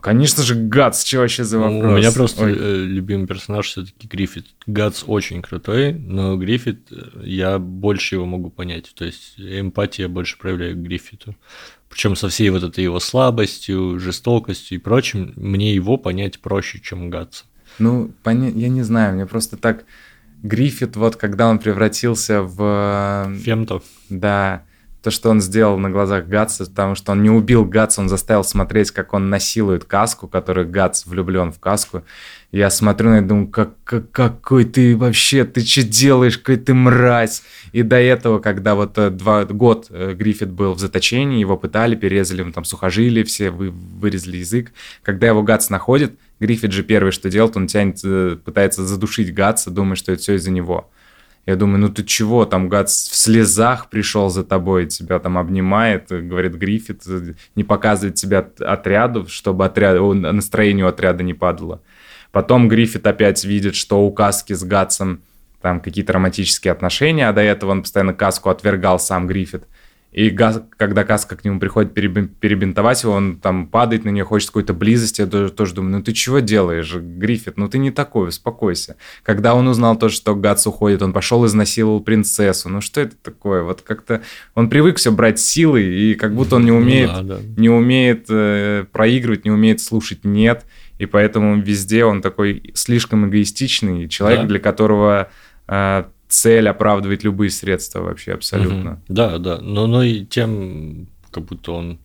[0.00, 1.82] Конечно же, Гац, что вообще за вопрос?
[1.82, 2.56] Ну, у меня просто Ой.
[2.56, 4.46] Э, любимый персонаж все-таки Гриффит.
[4.66, 8.92] Гац очень крутой, но Гриффит, э, я больше его могу понять.
[8.94, 11.34] То есть эмпатия больше проявляю к Гриффиту.
[11.94, 17.08] Причем со всей вот этой его слабостью, жестокостью и прочим, мне его понять проще, чем
[17.08, 17.44] Гатса.
[17.78, 18.48] Ну, поня...
[18.48, 19.84] я не знаю, мне просто так...
[20.42, 23.28] Гриффит, вот когда он превратился в...
[23.28, 23.80] Э, Фемто.
[24.10, 24.64] Да,
[25.04, 28.42] то, что он сделал на глазах Гатса, потому что он не убил Гатса, он заставил
[28.42, 32.02] смотреть, как он насилует каску, который Гатс влюблен в каску.
[32.54, 36.72] Я смотрю на это, думаю, как, как, какой ты вообще, ты что делаешь, какой ты
[36.72, 37.42] мразь.
[37.72, 41.96] И до этого, когда вот э, два, год э, Гриффит был в заточении, его пытали,
[41.96, 44.70] перерезали ему там сухожилия, все вы, вырезали язык.
[45.02, 49.72] Когда его Гатс находит, Гриффит же первый, что делает, он тянет, э, пытается задушить Гатса,
[49.72, 50.88] думая, что это все из-за него.
[51.46, 56.06] Я думаю, ну ты чего, там гад в слезах пришел за тобой, тебя там обнимает,
[56.08, 57.02] говорит Гриффит,
[57.56, 61.82] не показывает тебя отряду, чтобы отряд, настроение у отряда не падало.
[62.34, 65.20] Потом Гриффит опять видит, что у Каски с Гатсом
[65.62, 69.62] там какие-то романтические отношения, а до этого он постоянно Каску отвергал сам Гриффит.
[70.10, 74.48] И газ, когда Каска к нему приходит перебинтовать его, он там падает на нее, хочет
[74.48, 75.20] какой-то близости.
[75.20, 77.56] Я тоже, тоже думаю, ну ты чего делаешь, Гриффит?
[77.56, 78.96] Ну ты не такой, успокойся.
[79.22, 82.68] Когда он узнал то, что Гац уходит, он пошел изнасиловал принцессу.
[82.68, 83.62] Ну что это такое?
[83.62, 84.22] Вот как-то
[84.56, 87.38] он привык все брать силой, и как будто он не умеет, да, да.
[87.56, 90.64] не умеет э, проигрывать, не умеет слушать «нет».
[90.98, 94.46] И поэтому везде он такой слишком эгоистичный человек, да.
[94.46, 95.28] для которого
[95.66, 98.92] э, цель оправдывает любые средства вообще абсолютно.
[98.92, 99.00] Угу.
[99.08, 101.98] Да, да, но, но и тем, как будто он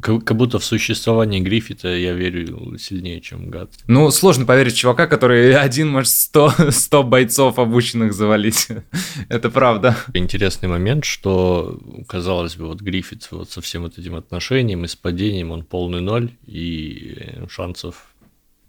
[0.00, 3.70] Как, будто в существование Гриффита я верю сильнее, чем Гад.
[3.86, 8.68] Ну, сложно поверить чувака, который один может 100, 100 бойцов обученных завалить.
[9.28, 9.96] Это правда.
[10.14, 14.96] Интересный момент, что, казалось бы, вот Гриффит вот со всем вот этим отношением и с
[14.96, 17.16] падением, он полный ноль, и
[17.48, 18.14] шансов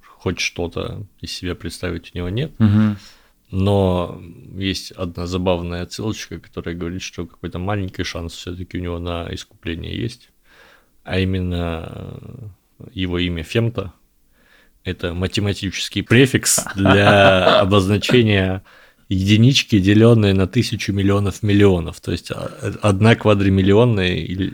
[0.01, 2.51] хоть что-то из себя представить у него нет.
[2.59, 2.95] Угу.
[3.51, 4.21] Но
[4.55, 9.95] есть одна забавная отсылочка, которая говорит, что какой-то маленький шанс все-таки у него на искупление
[9.95, 10.30] есть.
[11.03, 12.51] А именно
[12.93, 13.93] его имя Фемта–
[14.83, 18.63] это математический префикс для обозначения
[19.13, 21.99] единички, деленные на тысячу миллионов миллионов.
[21.99, 22.49] То есть а,
[22.81, 24.53] одна квадримиллионная или,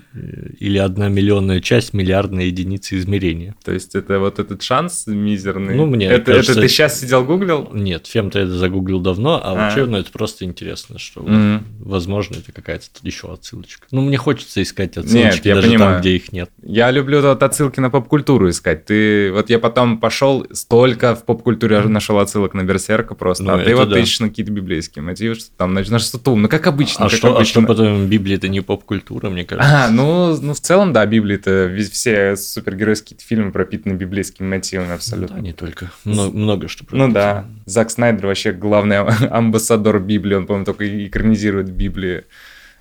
[0.59, 3.55] или одна миллионная часть миллиардной единицы измерения.
[3.63, 5.75] То есть это вот этот шанс мизерный?
[5.75, 7.69] Ну, мне это, кажется, это ты сейчас сидел гуглил?
[7.71, 9.55] Нет, Фем-то это загуглил давно, а, а.
[9.55, 11.61] вообще, ну, это просто интересно, что, mm-hmm.
[11.79, 13.85] возможно, это какая-то тут еще отсылочка.
[13.91, 15.91] Ну, мне хочется искать отсылочки нет, я даже понимаю.
[15.93, 16.49] там, где их нет.
[16.63, 18.85] Я люблю вот отсылки на поп-культуру искать.
[18.85, 23.63] Ты, вот я потом пошел, столько в поп-культуре нашел отсылок на Берсерка просто, ну, а
[23.63, 23.99] ты вот да.
[23.99, 27.05] ищешь на какие-то библейские мотивы, что там на что-то умно, как обычно.
[27.05, 27.41] А, как что, обычно.
[27.41, 29.85] а что потом Библия это не поп-культура, мне кажется.
[29.85, 35.37] А, ну, ну в целом, да, Библия это все супергеройские фильмы пропитаны библейскими мотивами абсолютно.
[35.37, 35.91] Да, не только.
[36.05, 37.07] Много, много что пропитано.
[37.07, 37.45] Ну да.
[37.65, 38.97] Зак Снайдер вообще главный
[39.29, 42.25] амбассадор Библии, он, по-моему, только экранизирует Библию.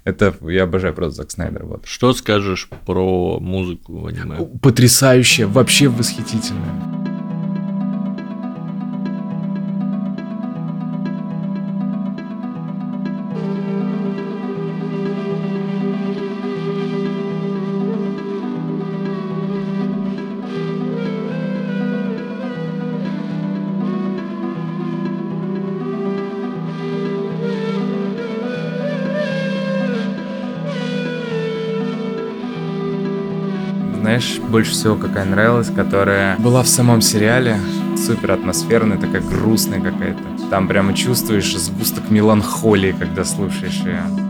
[0.05, 1.65] Это я обожаю просто Зак Снайдер.
[1.65, 1.87] Вот.
[1.87, 4.37] Что скажешь про музыку в аниме?
[4.63, 7.16] Потрясающе, вообще восхитительно.
[34.57, 37.61] Больше всего какая нравилась, которая была в самом сериале,
[37.95, 40.49] супер атмосферная, такая грустная какая-то.
[40.49, 44.26] Там прямо чувствуешь сгусток меланхолии, когда слушаешь ее.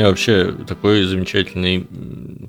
[0.00, 1.86] Меня вообще такой замечательный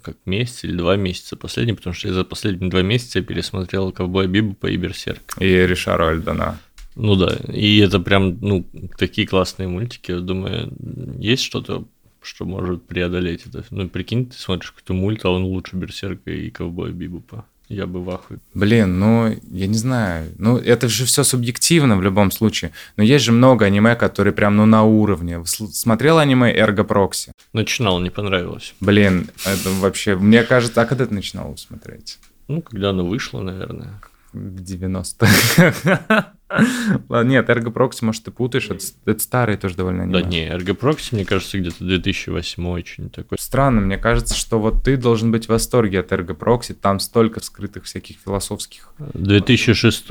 [0.04, 4.28] как месяц или два месяца последний, потому что я за последние два месяца пересмотрел «Ковбой
[4.28, 5.36] Бибопа» и «Берсерк».
[5.39, 6.58] И Ришару Альдана.
[6.95, 8.66] Ну да, и это прям, ну,
[8.97, 10.12] такие классные мультики.
[10.12, 10.72] Я думаю,
[11.20, 11.86] есть что-то,
[12.22, 13.66] что может преодолеть это?
[13.70, 17.45] Ну, прикинь, ты смотришь какой-то мульт, а он лучше Берсерка и Ковбоя Бибопа.
[17.72, 18.39] Я бы в ахуе.
[18.53, 20.30] Блин, ну, я не знаю.
[20.38, 22.74] Ну, это же все субъективно в любом случае.
[22.97, 25.41] Но есть же много аниме, которые прям, ну, на уровне.
[25.45, 27.32] Смотрел аниме Эрго Прокси?
[27.53, 28.76] Начинал, не понравилось.
[28.82, 30.15] Блин, это вообще...
[30.17, 32.19] Мне кажется, а когда ты начинал смотреть?
[32.49, 34.01] Ну, когда оно вышло, наверное.
[34.34, 36.34] В 90-х.
[37.24, 40.22] Нет, Ergo Proxy, может, ты путаешь, это, это старый тоже довольно аниме.
[40.22, 43.38] Да не, Ergo Proxy, мне кажется, где-то 2008 что-нибудь такое.
[43.40, 47.44] Странно, мне кажется, что вот ты должен быть в восторге от Ergo Proxy, там столько
[47.44, 48.94] скрытых всяких философских...
[49.14, 50.08] 2006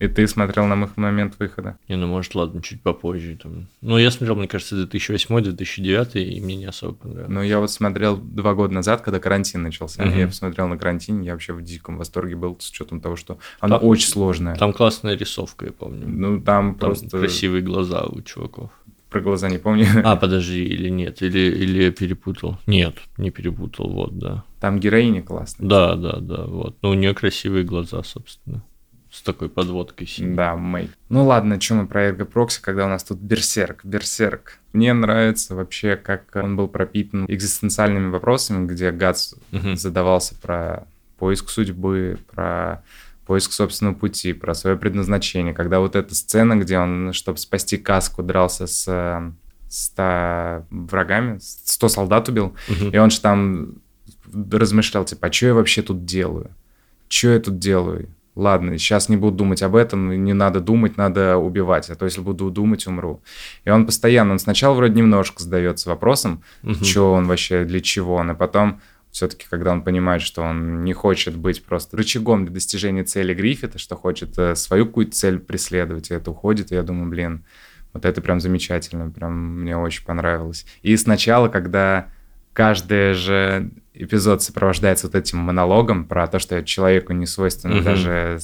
[0.00, 1.78] и ты смотрел на их момент выхода?
[1.88, 3.38] Не, ну может, ладно, чуть попозже.
[3.40, 3.68] Там.
[3.80, 7.32] Ну, я смотрел, мне кажется, 2008-2009, и мне не особо понравилось.
[7.32, 10.02] Ну, я вот смотрел два года назад, когда карантин начался.
[10.02, 10.12] Угу.
[10.12, 13.78] Я посмотрел на карантине, я вообще в диком восторге был с учетом того, что оно
[13.78, 14.56] там, очень сложное.
[14.56, 16.06] Там классная рисовка, я помню.
[16.08, 17.08] Ну, там, там просто...
[17.18, 18.70] красивые глаза у чуваков.
[19.10, 19.86] Про глаза не помню.
[20.02, 22.58] А, подожди, или нет, или, или я перепутал.
[22.66, 24.42] Нет, не перепутал, вот, да.
[24.60, 25.68] Там героиня классная.
[25.68, 26.76] Да, да, да, вот.
[26.82, 28.64] Ну, у нее красивые глаза, собственно
[29.14, 30.34] с такой подводкой синей.
[30.34, 30.90] Да, Мэй.
[31.08, 33.84] Ну ладно, что мы про Эрго Прокси, когда у нас тут Берсерк.
[33.84, 34.58] Берсерк.
[34.72, 39.76] Мне нравится вообще, как он был пропитан экзистенциальными вопросами, где Гац угу.
[39.76, 42.82] задавался про поиск судьбы, про
[43.24, 45.54] поиск собственного пути, про свое предназначение.
[45.54, 49.32] Когда вот эта сцена, где он, чтобы спасти каску, дрался с
[49.68, 52.88] ста врагами, сто солдат убил, угу.
[52.92, 53.76] и он же там
[54.50, 56.50] размышлял, типа, а что я вообще тут делаю?
[57.08, 58.08] Что я тут делаю?
[58.34, 62.20] Ладно, сейчас не буду думать об этом, не надо думать, надо убивать, а то если
[62.20, 63.22] буду думать, умру.
[63.64, 66.74] И он постоянно, он сначала вроде немножко задается вопросом, угу.
[66.84, 68.80] что он вообще, для чего он, а потом
[69.10, 73.78] все-таки, когда он понимает, что он не хочет быть просто рычагом для достижения цели Гриффита,
[73.78, 77.44] что хочет э, свою какую-то цель преследовать, и это уходит, и я думаю, блин,
[77.92, 80.66] вот это прям замечательно, прям мне очень понравилось.
[80.82, 82.08] И сначала, когда
[82.52, 87.84] каждая же эпизод сопровождается вот этим монологом про то, что человеку не свойственно угу.
[87.84, 88.38] даже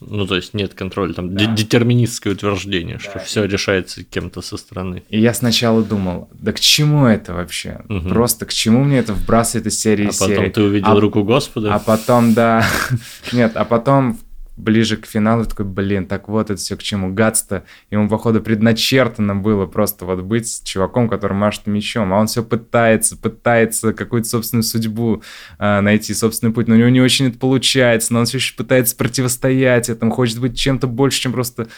[0.00, 1.46] Ну, то есть нет контроля, там да.
[1.46, 5.02] детерминистское утверждение, да, что все решается кем-то со стороны.
[5.08, 7.82] И я сначала думал, да к чему это вообще?
[7.88, 8.08] Угу.
[8.08, 10.50] Просто к чему мне это вбрасывает из серии А потом серии?
[10.50, 11.74] ты увидел а, руку Господа?
[11.74, 12.66] А потом, да.
[13.32, 14.18] Нет, а потом
[14.56, 17.12] ближе к финалу такой, блин, так вот это все к чему.
[17.12, 22.42] Гадство, ему, походу, предначертано было просто вот быть чуваком, который машет мечом, а он все
[22.42, 25.22] пытается, пытается какую-то собственную судьбу
[25.58, 28.54] э, найти, собственный путь, но у него не очень это получается, но он все еще
[28.54, 31.68] пытается противостоять этому, хочет быть чем-то больше, чем просто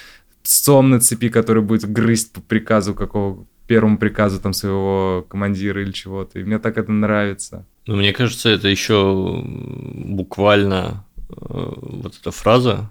[0.43, 5.93] сом на цепи, который будет грызть по приказу какого первому приказу там своего командира или
[5.93, 6.39] чего-то.
[6.39, 7.66] И мне так это нравится.
[7.87, 11.05] Ну, мне кажется, это еще буквально
[11.37, 12.91] вот эта фраза,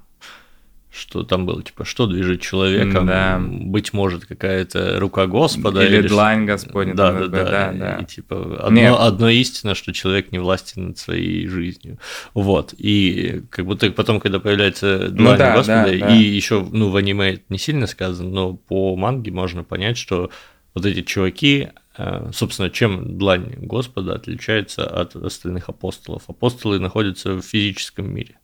[0.93, 3.41] что там было, типа, что движет человеком, да.
[3.43, 5.83] быть может, какая-то рука Господа.
[5.83, 6.93] Или, или длань Господня.
[6.93, 7.95] Да, да, да, да, да.
[7.95, 11.97] И, типа, одно, одно истина, что человек не властен над своей жизнью.
[12.35, 12.75] Вот.
[12.77, 16.15] И как будто потом, когда появляется ну длань ну, да, Господа, да, да.
[16.15, 20.29] и еще, ну, в аниме это не сильно сказано, но по манге можно понять, что
[20.74, 26.24] вот эти чуваки, э, собственно, чем длань Господа отличается от остальных апостолов?
[26.28, 28.38] Апостолы находятся в физическом мире.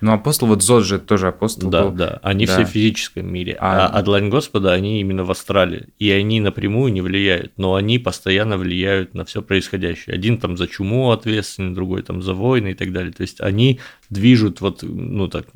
[0.00, 1.92] Ну, апостол, вот Зод же тоже апостол Да, был.
[1.92, 2.52] да, они да.
[2.52, 3.86] все в физическом мире, а...
[3.86, 7.98] а, а длань Господа, они именно в астрале, и они напрямую не влияют, но они
[7.98, 10.14] постоянно влияют на все происходящее.
[10.14, 13.80] Один там за чуму ответственный, другой там за войны и так далее, то есть они
[14.10, 15.46] движут вот, ну так,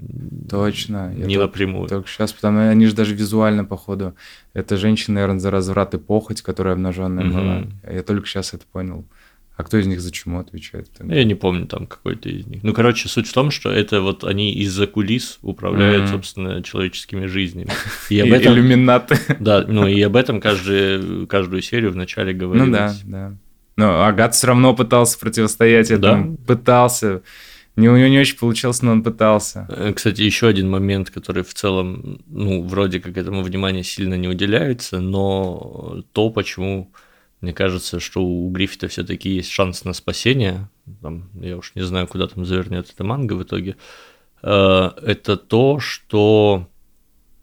[0.48, 1.12] Точно.
[1.14, 1.88] не Я напрямую.
[1.88, 4.14] Только сейчас, потому они же даже визуально, походу,
[4.54, 7.34] это женщина, наверное, за разврат и похоть, которая обнаженная угу.
[7.34, 7.66] была.
[7.90, 9.04] Я только сейчас это понял.
[9.60, 10.88] А кто из них за чему отвечает?
[11.00, 12.62] Я не помню там какой-то из них.
[12.62, 16.12] Ну, короче, суть в том, что это вот они из-за кулис управляют, mm-hmm.
[16.12, 17.68] собственно, человеческими жизнями.
[18.08, 18.54] И об этом...
[18.54, 19.18] Иллюминаты.
[19.40, 22.68] Да, ну и об этом каждую, каждую серию вначале говорилось.
[22.68, 23.36] Ну да, да.
[23.76, 26.36] Но Агат все равно пытался противостоять этому.
[26.36, 26.54] Да?
[26.54, 27.22] Пытался.
[27.76, 29.66] Не, у него не очень получилось, но он пытался.
[29.68, 34.28] Э, кстати, еще один момент, который в целом, ну, вроде как этому внимания сильно не
[34.28, 36.92] уделяется, но то, почему
[37.40, 40.68] мне кажется, что у Гриффита все-таки есть шанс на спасение.
[41.00, 43.76] Там, я уж не знаю, куда там завернет эта манга в итоге.
[44.42, 46.68] Э, это то, что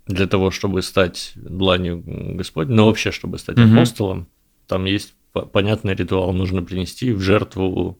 [0.05, 3.73] для того, чтобы стать дланью Господня, ну вообще, чтобы стать mm-hmm.
[3.73, 4.27] апостолом,
[4.67, 6.31] там есть понятный ритуал.
[6.31, 7.97] Нужно принести в жертву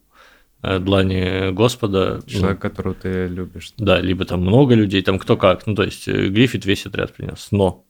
[0.62, 2.22] э, длани Господа.
[2.28, 3.74] Человек, ну, которого ты любишь.
[3.78, 5.66] Да, либо там много людей, там кто как.
[5.66, 7.48] Ну, то есть э, Гриффит весь отряд принес.
[7.50, 7.87] Но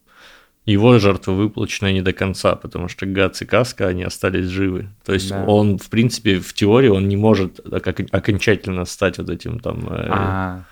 [0.72, 4.90] его жертва выплачена не до конца, потому что Гац и Каска, они остались живы.
[5.06, 5.46] То есть да.
[5.46, 7.62] он, в принципе, в теории он не может
[8.12, 9.88] окончательно стать вот этим там...
[9.90, 10.64] Э, а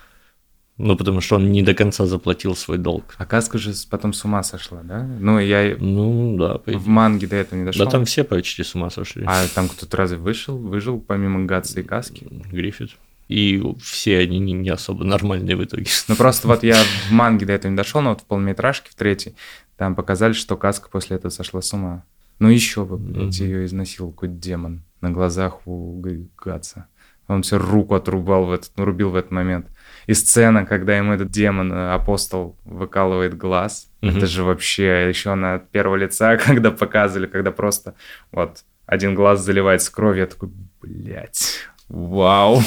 [0.76, 3.14] Ну, потому что он не до конца заплатил свой долг.
[3.16, 5.02] А Каска же потом с ума сошла, да?
[5.02, 7.86] Ну, я ну, да, по в манге до этого не дошел.
[7.86, 9.24] Да там все почти с ума сошли.
[9.26, 12.26] А там кто-то разве вышел, выжил помимо Гатса и Каски?
[12.52, 12.90] Гриффит.
[13.28, 15.86] И все они не особо нормальные в итоге.
[16.08, 16.76] Ну просто вот я
[17.08, 19.34] в манге до этого не дошел, но вот в полнометражке, в третьей,
[19.76, 22.04] там показали, что Каска после этого сошла с ума.
[22.38, 23.44] Ну еще бы, блядь, mm-hmm.
[23.44, 26.02] ее изнасиловал какой-то демон на глазах у
[26.36, 26.86] Гатса.
[27.28, 29.66] Он все руку отрубал в этот, ну, рубил в этот момент.
[30.06, 34.16] И сцена, когда ему этот демон, э, апостол, выкалывает глаз, mm-hmm.
[34.16, 37.94] это же вообще еще на первого лица, когда показывали, когда просто
[38.30, 40.50] вот один глаз заливается кровью, я такой,
[40.80, 42.62] блядь, вау.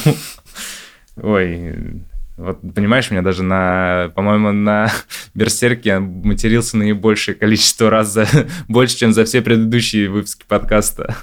[1.22, 2.04] Ой,
[2.38, 4.90] вот, понимаешь, меня даже на, по-моему, на
[5.34, 8.28] Берсерке матерился наибольшее количество раз, за,
[8.68, 11.18] больше, чем за все предыдущие выпуски подкаста.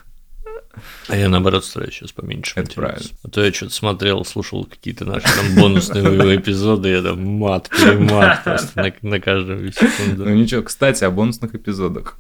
[1.09, 3.09] А я наоборот стараюсь сейчас поменьше Это правильно.
[3.23, 6.05] А то я что-то смотрел, слушал какие-то наши там бонусные
[6.37, 10.25] эпизоды, я там мат, перемат просто на, на каждом секунду.
[10.25, 12.19] Ну ничего, кстати, о бонусных эпизодах.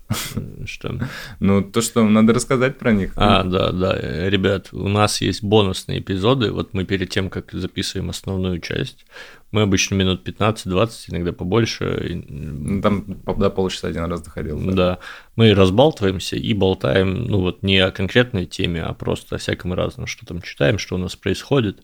[0.66, 1.01] Что?
[1.41, 3.12] Ну, то, что надо рассказать про них.
[3.16, 4.28] А, да, да.
[4.28, 6.53] Ребят, у нас есть бонусные эпизоды.
[6.53, 9.05] Вот мы перед тем, как записываем основную часть,
[9.53, 12.22] мы обычно минут 15-20, иногда побольше.
[12.28, 14.59] Ну, там до полчаса один раз доходил.
[14.59, 14.72] Да.
[14.72, 14.99] да.
[15.37, 20.07] Мы разбалтываемся и болтаем, ну вот не о конкретной теме, а просто о всяком разном,
[20.07, 21.83] что там читаем, что у нас происходит.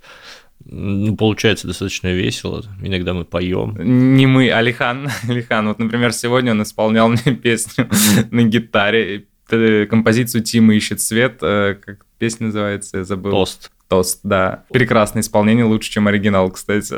[0.64, 2.64] Ну, получается достаточно весело.
[2.80, 3.76] Иногда мы поем.
[4.16, 5.08] Не мы, а Лихан.
[5.28, 5.68] Лихан.
[5.68, 7.88] Вот, например, сегодня он исполнял мне песню
[8.30, 9.26] на гитаре.
[9.48, 11.38] Композицию Тима ищет свет.
[11.42, 12.98] Э, как песня называется?
[12.98, 13.32] Я забыл.
[13.32, 13.70] Тост.
[13.88, 14.64] Тост, да.
[14.70, 16.96] Прекрасное исполнение, лучше, чем оригинал, кстати.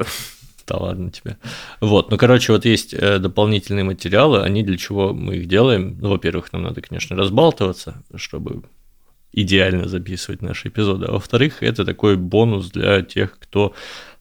[0.67, 1.37] Да ладно тебе.
[1.81, 5.99] Вот, ну, короче, вот есть э, дополнительные материалы, они для чего мы их делаем?
[6.01, 8.63] Ну, во-первых, нам надо, конечно, разбалтываться, чтобы
[9.35, 13.75] идеально записывать наши эпизоды, а во-вторых, это такой бонус для тех, кто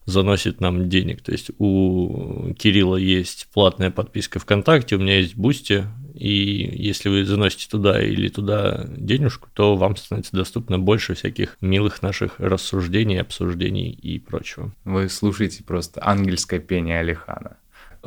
[0.06, 1.22] заносит нам денег.
[1.22, 5.84] То есть у Кирилла есть платная подписка ВКонтакте, у меня есть Бусти,
[6.14, 12.02] и если вы заносите туда или туда денежку, то вам становится доступно больше всяких милых
[12.02, 14.72] наших рассуждений, обсуждений и прочего.
[14.84, 17.56] Вы слушаете просто ангельское пение Алихана.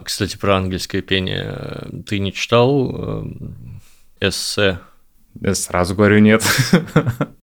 [0.01, 2.03] Кстати, про ангельское пение.
[2.05, 3.25] Ты не читал
[4.21, 4.79] э, эссе?
[5.41, 6.43] Я сразу говорю нет.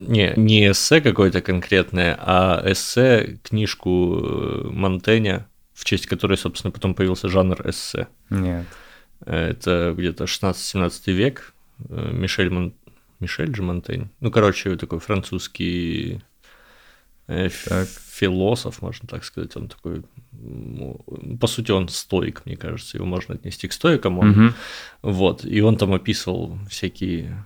[0.00, 6.94] Не, не эссе какое-то конкретное, а эссе, книжку э, Монтэня, в честь которой, собственно, потом
[6.94, 8.08] появился жанр эссе.
[8.30, 8.66] Нет.
[9.24, 11.54] Это где-то 16-17 век.
[11.88, 12.74] Э, Мишель, Мон...
[13.20, 14.10] Мишель же Монтень.
[14.20, 16.22] Ну, короче, такой французский
[17.28, 17.88] э, так.
[17.88, 19.56] философ, можно так сказать.
[19.56, 20.02] Он такой,
[21.40, 22.96] по сути, он стоик, мне кажется.
[22.96, 24.18] Его можно отнести к стоикам.
[24.18, 24.30] Он...
[24.30, 24.54] Угу.
[25.02, 25.44] Вот.
[25.44, 27.44] И он там описывал всякие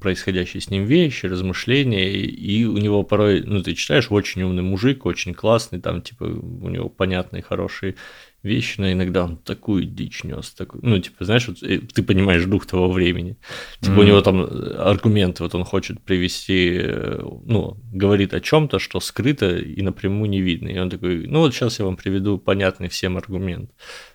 [0.00, 5.06] происходящие с ним вещи, размышления, и у него порой, ну, ты читаешь, очень умный мужик,
[5.06, 7.94] очень классный, там, типа, у него понятные, хорошие
[8.42, 12.44] вещи, но иногда он такую дичь нес, такую, ну, типа, знаешь, вот, э, ты понимаешь
[12.44, 13.36] дух того времени.
[13.80, 14.00] Типа, mm-hmm.
[14.00, 18.78] у него там э, аргументы, вот он хочет привести, э, ну, говорит о чем то
[18.78, 20.68] что скрыто и напрямую не видно.
[20.68, 23.70] И он такой, ну, вот сейчас я вам приведу понятный всем аргумент.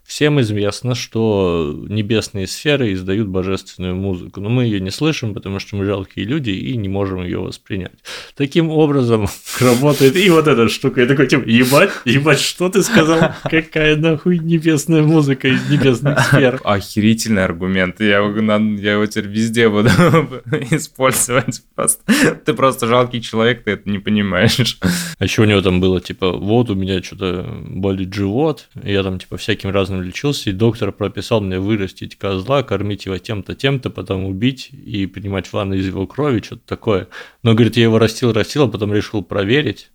[0.05, 5.75] Всем известно, что небесные сферы издают божественную музыку, но мы ее не слышим, потому что
[5.75, 7.95] мы жалкие люди и не можем ее воспринять.
[8.35, 9.27] Таким образом
[9.59, 11.01] работает и вот эта штука.
[11.01, 13.33] Я такой, типа, ебать, ебать, что ты сказал?
[13.43, 16.61] Какая нахуй небесная музыка из небесных сфер?
[16.63, 17.99] Охерительный аргумент.
[17.99, 19.89] Я, я его теперь везде буду
[20.69, 21.63] использовать.
[21.73, 22.03] Просто.
[22.45, 24.77] Ты просто жалкий человек, ты это не понимаешь.
[25.17, 29.01] А еще у него там было, типа, вот у меня что-то болит живот, и я
[29.01, 33.55] там, типа, всяким разным серьезно лечился, и доктор прописал мне вырастить козла, кормить его тем-то,
[33.55, 37.07] тем-то, потом убить и принимать ванны из его крови, что-то такое.
[37.43, 39.91] Но, говорит, я его растил, растил, а потом решил проверить.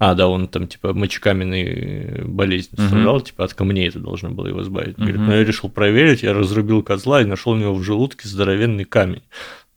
[0.00, 3.24] А, да, он там, типа, мочекаменной болезнь страдал, uh-huh.
[3.24, 4.96] типа, от камней это должно было его избавить.
[4.96, 5.26] Говорит, uh-huh.
[5.26, 9.22] но я решил проверить, я разрубил козла и нашел у него в желудке здоровенный камень.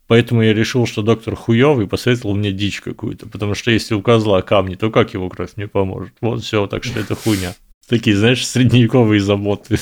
[0.06, 4.42] Поэтому я решил, что доктор хуёвый посоветовал мне дичь какую-то, потому что если у козла
[4.42, 6.12] камни, то как его кровь мне поможет?
[6.20, 7.54] Вот все, так что это хуйня.
[7.88, 9.78] Такие, знаешь, средневековые заботы.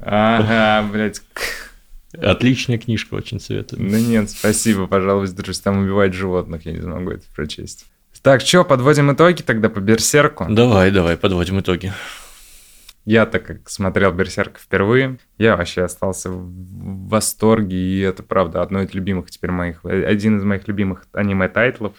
[0.00, 1.22] Ага, блядь.
[2.16, 3.82] Отличная книжка, очень советую.
[3.82, 7.84] Ну нет, спасибо, пожалуйста, друзья, там убивают животных, я не смогу это прочесть.
[8.22, 10.46] Так, что, подводим итоги тогда по Берсерку?
[10.48, 11.92] Давай, давай, подводим итоги.
[13.04, 18.82] Я, так как смотрел Берсерк впервые, я вообще остался в восторге, и это, правда, одно
[18.82, 21.94] из любимых теперь моих, один из моих любимых аниме-тайтлов.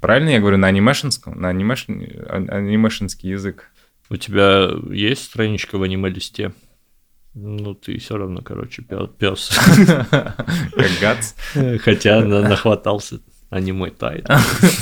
[0.00, 1.40] Правильно я говорю, на анимешенском?
[1.40, 1.92] На анимешн...
[2.28, 3.70] анимешенский язык.
[4.10, 6.52] У тебя есть страничка в аниме-листе?
[7.34, 8.82] Ну, ты все равно, короче,
[9.18, 9.58] пес.
[10.10, 11.34] Как Гац.
[11.80, 13.18] Хотя нахватался
[13.54, 14.26] аниме тайт.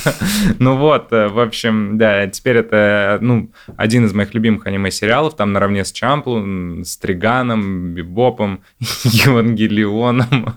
[0.58, 5.52] ну вот, э, в общем, да, теперь это, ну, один из моих любимых аниме-сериалов, там
[5.52, 8.62] наравне с Чамплу, с Триганом, Бибопом,
[9.04, 10.54] Евангелионом,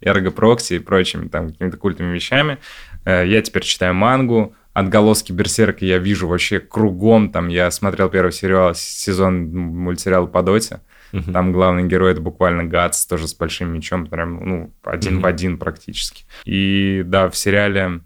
[0.00, 2.58] Эрго Прокси и прочими там какими-то культовыми вещами.
[3.04, 7.32] Э, я теперь читаю мангу, отголоски Берсерка я вижу вообще кругом.
[7.32, 10.80] Там я смотрел первый сериал, сезон мультсериала по Доте.
[11.12, 11.32] Uh-huh.
[11.32, 15.22] Там главный герой это буквально Гац, тоже с большим мечом, прям, ну, один uh-huh.
[15.22, 16.24] в один практически.
[16.44, 18.00] И да, в сериале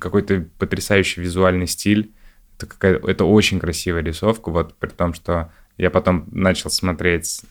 [0.00, 2.10] какой-то потрясающий визуальный стиль.
[2.56, 7.42] Это, какая, это очень красивая рисовка, вот при том, что я потом начал смотреть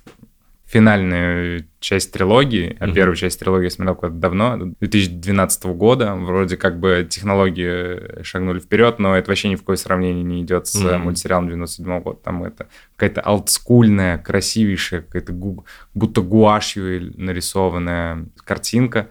[0.65, 2.93] финальную часть трилогии, а mm-hmm.
[2.93, 9.15] первую часть трилогии смотрел когда давно, 2012 года, вроде как бы технологии шагнули вперед, но
[9.15, 10.97] это вообще ни в какое сравнение не идет с mm-hmm.
[10.97, 19.09] мультсериалом 97 года, там это какая-то олдскульная, красивейшая, какая-то гу- будто гуашью нарисованная картинка,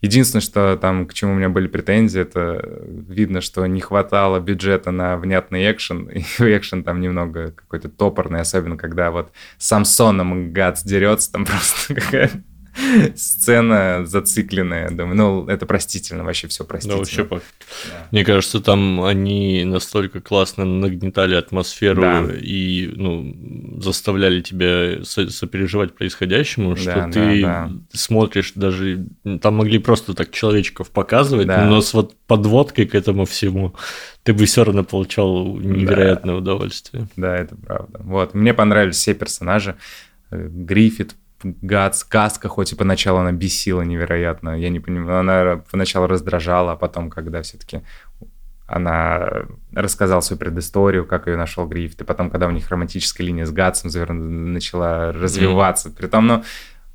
[0.00, 4.90] Единственное, что там, к чему у меня были претензии, это видно, что не хватало бюджета
[4.90, 11.32] на внятный экшен, и экшен там немного какой-то топорный, особенно когда вот Самсоном Гац дерется,
[11.32, 12.38] там просто какая-то
[13.16, 14.90] сцена зацикленная.
[14.90, 16.96] Думаю, ну, это простительно, вообще все простительно.
[16.96, 18.08] Да, вообще Да.
[18.10, 22.26] Мне кажется, там они настолько классно нагнетали атмосферу да.
[22.40, 27.72] и ну, заставляли тебя сопереживать происходящему, что да, ты да, да.
[27.92, 29.06] смотришь даже...
[29.40, 31.64] Там могли просто так человечков показывать, да.
[31.64, 33.74] но с вот подводкой к этому всему
[34.22, 36.38] ты бы все равно получал невероятное да.
[36.38, 37.08] удовольствие.
[37.16, 38.00] Да, это правда.
[38.02, 39.76] Вот, мне понравились все персонажи.
[40.30, 46.06] Э, Гриффит, Гац, Каска, хоть и поначалу она бесила невероятно, я не понимаю, она поначалу
[46.06, 47.82] раздражала, а потом, когда все-таки
[48.66, 53.44] она рассказала свою предысторию, как ее нашел Грифт, и потом, когда у них романтическая линия
[53.44, 53.90] с Гатсом
[54.52, 55.96] начала развиваться, mm.
[55.96, 56.44] при том, ну,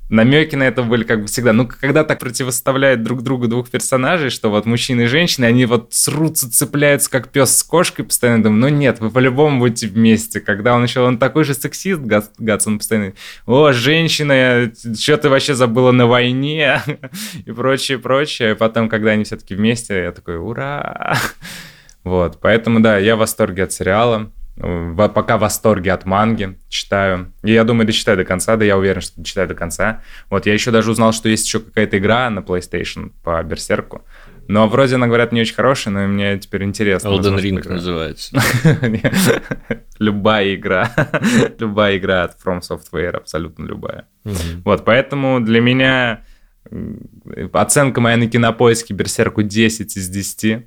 [0.08, 1.52] намеки на это были как бы всегда.
[1.52, 5.92] Ну, когда так противоставляют друг другу двух персонажей, что вот мужчина и женщина, они вот
[5.92, 10.40] срутся, цепляются, как пес с кошкой, постоянно думаю, ну нет, вы по-любому будете вместе.
[10.40, 13.12] Когда он еще, он такой же сексист, Гатс, он постоянно,
[13.46, 16.80] о, женщина, что ты вообще забыла на войне?
[17.46, 18.52] и прочее, прочее.
[18.52, 21.16] И потом, когда они все-таки вместе, я такой, ура!
[22.04, 27.32] Вот, поэтому, да, я в восторге от сериала пока в восторге от манги, читаю.
[27.42, 30.02] И я думаю, дочитаю до конца, да я уверен, что дочитаю до конца.
[30.30, 34.04] Вот, я еще даже узнал, что есть еще какая-то игра на PlayStation по Берсерку.
[34.48, 37.08] Но вроде она, говорят, не очень хорошая, но мне теперь интересно.
[37.08, 38.40] Elden Ring называется.
[39.98, 40.90] Любая игра.
[41.58, 44.08] Любая игра от From Software, абсолютно любая.
[44.64, 46.24] Вот, поэтому для меня
[47.52, 50.66] оценка моя на кинопоиске Берсерку 10 из 10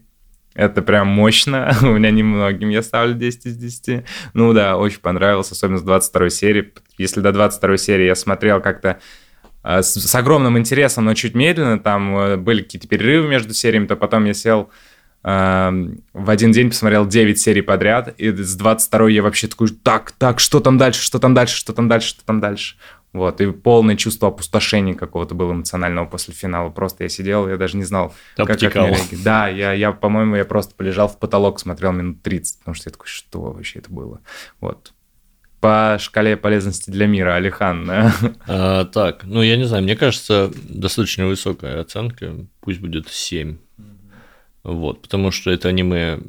[0.59, 1.73] это прям мощно.
[1.81, 4.03] У меня немногим я ставлю 10 из 10.
[4.33, 6.73] Ну да, очень понравилось, особенно с 22 серии.
[6.97, 8.99] Если до 22 серии я смотрел как-то
[9.63, 13.87] э, с, с огромным интересом, но чуть медленно, там э, были какие-то перерывы между сериями,
[13.87, 14.69] то потом я сел
[15.23, 20.11] э, в один день посмотрел 9 серий подряд, и с 22 я вообще такой, так,
[20.11, 22.75] так, что там дальше, что там дальше, что там дальше, что там дальше.
[23.11, 26.69] Вот, и полное чувство опустошения какого-то было эмоционального после финала.
[26.69, 30.45] Просто я сидел, я даже не знал, как, как мне Да, я, я, по-моему, я
[30.45, 34.21] просто полежал в потолок, смотрел минут 30, потому что я такой, что вообще это было?
[34.61, 34.93] Вот.
[35.59, 37.89] По шкале полезности для мира, Алихан.
[38.47, 43.57] А, так, ну я не знаю, мне кажется, достаточно высокая оценка, пусть будет 7.
[44.63, 46.19] Вот, потому что это аниме,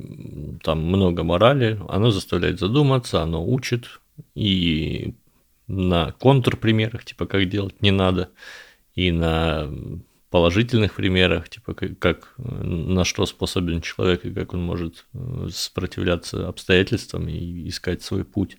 [0.62, 4.00] там много морали, оно заставляет задуматься, оно учит,
[4.34, 5.14] и
[5.70, 8.30] на контрпримерах, типа как делать не надо,
[8.94, 9.70] и на
[10.30, 16.48] положительных примерах, типа как, как на что способен человек и как он может э, сопротивляться
[16.48, 18.56] обстоятельствам и искать свой путь.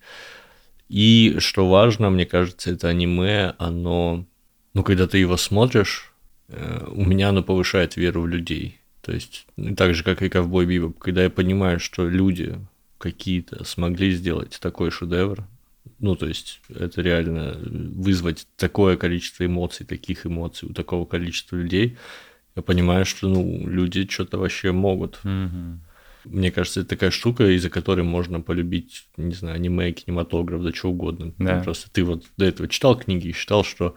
[0.89, 4.25] И что важно, мне кажется, это аниме, оно,
[4.73, 6.13] ну, когда ты его смотришь,
[6.49, 8.79] э, у меня оно повышает веру в людей.
[9.01, 9.47] То есть,
[9.77, 12.59] так же, как и Ковбой Бибоп, когда я понимаю, что люди
[12.97, 15.47] какие-то смогли сделать такой шедевр,
[15.99, 21.97] ну, то есть, это реально вызвать такое количество эмоций, таких эмоций у такого количества людей.
[22.55, 25.19] Я понимаю, что, ну, люди что-то вообще могут.
[25.23, 25.79] Угу.
[26.25, 30.89] Мне кажется, это такая штука, из-за которой можно полюбить, не знаю, аниме, кинематограф, да что
[30.89, 31.33] угодно.
[31.39, 31.61] Да.
[31.63, 33.95] Просто ты вот до этого читал книги и считал, что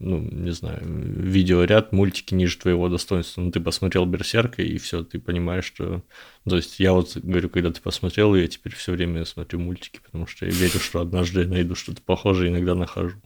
[0.00, 3.40] ну, не знаю, видеоряд, мультики ниже твоего достоинства.
[3.40, 6.02] Ну, ты посмотрел Берсерка, и все, ты понимаешь, что...
[6.48, 10.26] То есть я вот говорю, когда ты посмотрел, я теперь все время смотрю мультики, потому
[10.26, 13.16] что я верю, что однажды я найду что-то похожее, иногда нахожу.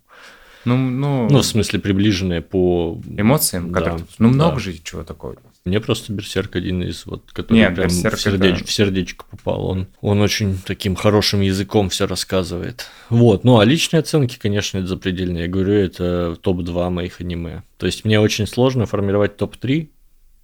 [0.64, 1.28] Ну, ну...
[1.28, 3.00] Ну, в смысле, приближенное по...
[3.16, 3.70] Эмоциям?
[3.72, 3.98] Да.
[4.18, 4.60] Ну, много да.
[4.60, 5.36] же чего такого.
[5.64, 8.56] Мне просто Берсерк один из, вот, который Нет, прям Берсерк в, сердеч...
[8.56, 8.64] это...
[8.64, 9.64] в сердечко попал.
[9.66, 12.86] Он, он очень таким хорошим языком все рассказывает.
[13.10, 15.44] Вот, ну а личные оценки, конечно, это запредельные.
[15.44, 17.62] Я говорю, это топ-2 моих аниме.
[17.78, 19.88] То есть мне очень сложно формировать топ-3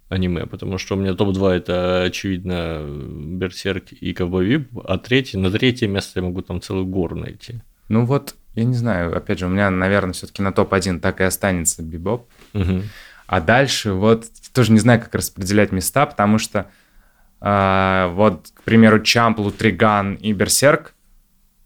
[0.07, 5.51] аниме, потому что у меня топ-2 это, очевидно, Берсерк и Ковбой Вип, а третий, на
[5.51, 7.61] третье место я могу там целую гору найти.
[7.89, 11.23] Ну вот, я не знаю, опять же, у меня, наверное, все-таки на топ-1 так и
[11.23, 12.27] останется Бибоп.
[12.53, 12.83] Угу.
[13.29, 14.25] А дальше вот
[14.55, 16.65] тоже не знаю, как распределять места, потому что
[17.41, 20.95] э, вот, к примеру, Чамплу, Триган и Берсерк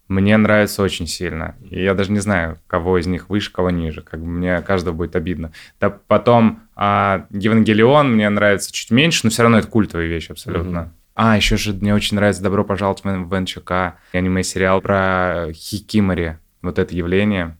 [0.08, 1.54] мне нравится очень сильно.
[1.70, 4.02] И я даже не знаю, кого из них выше, кого ниже.
[4.02, 5.52] Как бы мне каждого будет обидно.
[5.80, 10.78] Да потом а, Евангелион мне нравится чуть меньше, но все равно это культовая вещь абсолютно.
[10.78, 10.88] Mm-hmm.
[11.14, 16.94] А, еще же мне очень нравится «Добро пожаловать в НЧК», аниме-сериал про Хикимори, вот это
[16.94, 17.56] явление.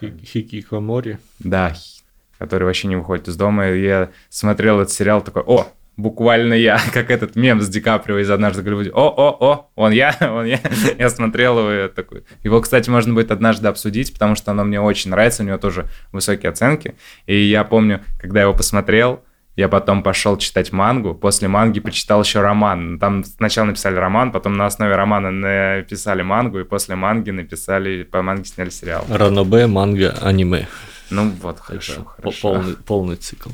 [0.00, 1.18] Хикикомори?
[1.40, 1.74] Да,
[2.38, 3.70] который вообще не выходит из дома.
[3.70, 8.18] И я смотрел этот сериал такой, о, буквально я, как этот мем с Ди Каприо
[8.18, 8.90] из «Однажды в Голливуде».
[8.90, 10.60] О, о, о, он я, он я.
[10.98, 12.24] я смотрел его и такой.
[12.42, 15.86] Его, кстати, можно будет однажды обсудить, потому что оно мне очень нравится, у него тоже
[16.12, 16.94] высокие оценки.
[17.26, 19.22] И я помню, когда я его посмотрел,
[19.56, 22.98] я потом пошел читать мангу, после манги почитал еще роман.
[22.98, 28.20] Там сначала написали роман, потом на основе романа написали мангу, и после манги написали, по
[28.20, 29.04] манге сняли сериал.
[29.08, 30.66] Ранобе, манга, аниме.
[31.10, 32.52] Ну вот, хорошо, хорошо.
[32.52, 33.50] Полный, полный цикл.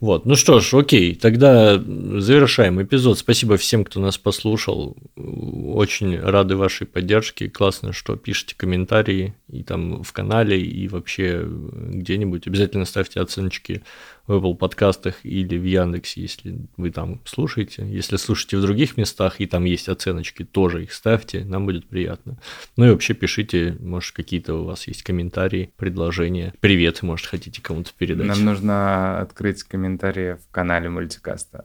[0.00, 3.18] Вот, ну что ж, окей, тогда завершаем эпизод.
[3.18, 4.96] Спасибо всем, кто нас послушал.
[5.16, 7.48] Очень рады вашей поддержке.
[7.48, 12.46] Классно, что пишете комментарии и там в канале, и вообще где-нибудь.
[12.46, 13.82] Обязательно ставьте оценочки
[14.28, 17.86] в Apple подкастах или в Яндексе, если вы там слушаете.
[17.90, 22.38] Если слушаете в других местах и там есть оценочки, тоже их ставьте, нам будет приятно.
[22.76, 26.52] Ну и вообще пишите, может, какие-то у вас есть комментарии, предложения.
[26.60, 28.26] Привет, может, хотите кому-то передать.
[28.26, 31.64] Нам нужно открыть комментарии в канале мультикаста.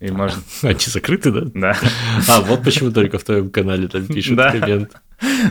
[0.00, 0.42] И можно...
[0.62, 1.42] Они закрыты, да?
[1.54, 1.76] Да.
[2.28, 4.52] А, вот почему только в твоем канале там пишут Да.
[4.52, 4.92] коммент.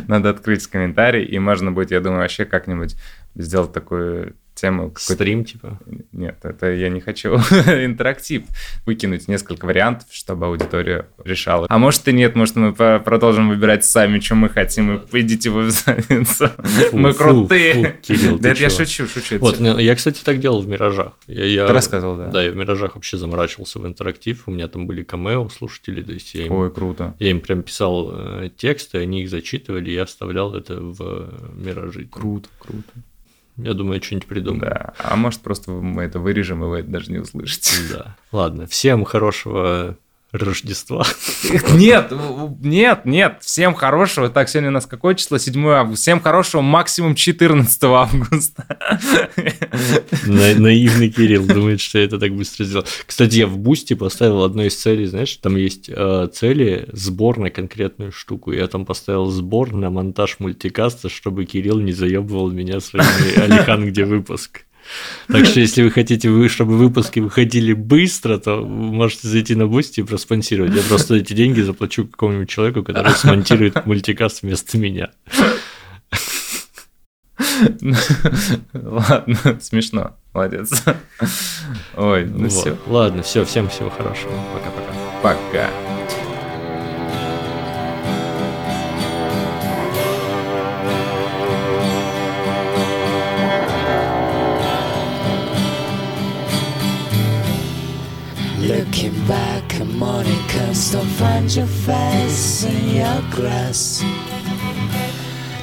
[0.08, 2.96] Надо открыть комментарий, и можно будет, я думаю, вообще как-нибудь
[3.36, 4.94] сделать такую тему.
[4.98, 5.78] Стрим, типа.
[6.14, 7.36] Нет, это я не хочу.
[7.68, 8.44] Интерактив.
[8.86, 11.68] Выкинуть несколько вариантов, чтобы аудитория решала.
[11.70, 15.64] А может и нет, может мы продолжим выбирать сами, что мы хотим, и идите вы
[15.66, 16.50] в задницу.
[16.94, 18.00] Мы крутые.
[18.40, 19.38] Да это я шучу, шучу.
[19.40, 21.14] Вот, я, кстати, так делал в «Миражах».
[21.26, 22.28] Ты рассказывал, да?
[22.28, 24.44] Да, я в «Миражах» вообще заморачивался в интерактив.
[24.46, 27.16] У меня там были камео слушатели, то есть я им, Ой, круто.
[27.20, 32.08] я им прям писал э, тексты, они их зачитывали, я вставлял это в «Миражи».
[32.10, 32.94] Круто, круто.
[33.58, 34.62] Я думаю, что-нибудь придумаю.
[34.62, 34.94] Да.
[34.98, 37.74] А может просто мы это вырежем, и вы это даже не услышите.
[37.92, 38.16] Да.
[38.32, 39.98] Ладно, всем хорошего
[40.34, 41.06] Рождества.
[41.74, 42.12] Нет,
[42.62, 43.38] нет, нет.
[43.42, 44.30] Всем хорошего.
[44.30, 45.38] Так, сегодня у нас какое число?
[45.38, 46.02] 7 августа.
[46.02, 48.66] Всем хорошего максимум 14 августа.
[50.26, 52.86] На- наивный Кирилл думает, что я это так быстро сделал.
[53.06, 57.52] Кстати, я в Бусти поставил одной из целей, знаешь, там есть э, цели, сбор на
[57.52, 58.52] конкретную штуку.
[58.52, 64.04] Я там поставил сбор на монтаж мультикаста, чтобы Кирилл не заебывал меня своими Алихан, где
[64.06, 64.66] выпуск.
[65.28, 70.04] Так что, если вы хотите, чтобы выпуски выходили быстро, то можете зайти на Бусти и
[70.04, 70.74] проспонсировать.
[70.76, 75.12] Я просто эти деньги заплачу какому-нибудь человеку, который смонтирует мультикаст вместо меня.
[78.74, 80.18] Ладно, смешно.
[80.34, 80.84] Молодец.
[81.96, 82.52] Ой, ну Вот.
[82.52, 82.78] все.
[82.88, 84.34] Ладно, все, всем всего хорошего.
[84.54, 84.94] Пока-пока.
[85.22, 85.93] Пока.
[98.64, 104.02] Looking back, a morning comes, don't find your face in your grass.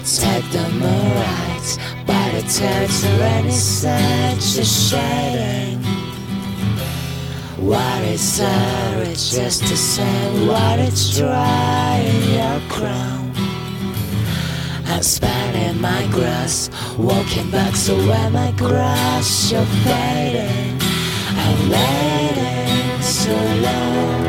[0.05, 5.83] Take them alright, by the tail to any such a shading.
[7.57, 9.03] What is there?
[9.05, 10.47] It's just the same.
[10.47, 13.33] What it's dry in your crown.
[14.85, 20.79] I'm spanning my grass, walking back to where my grass you're fading.
[21.33, 22.60] I'm waiting
[23.31, 24.20] so.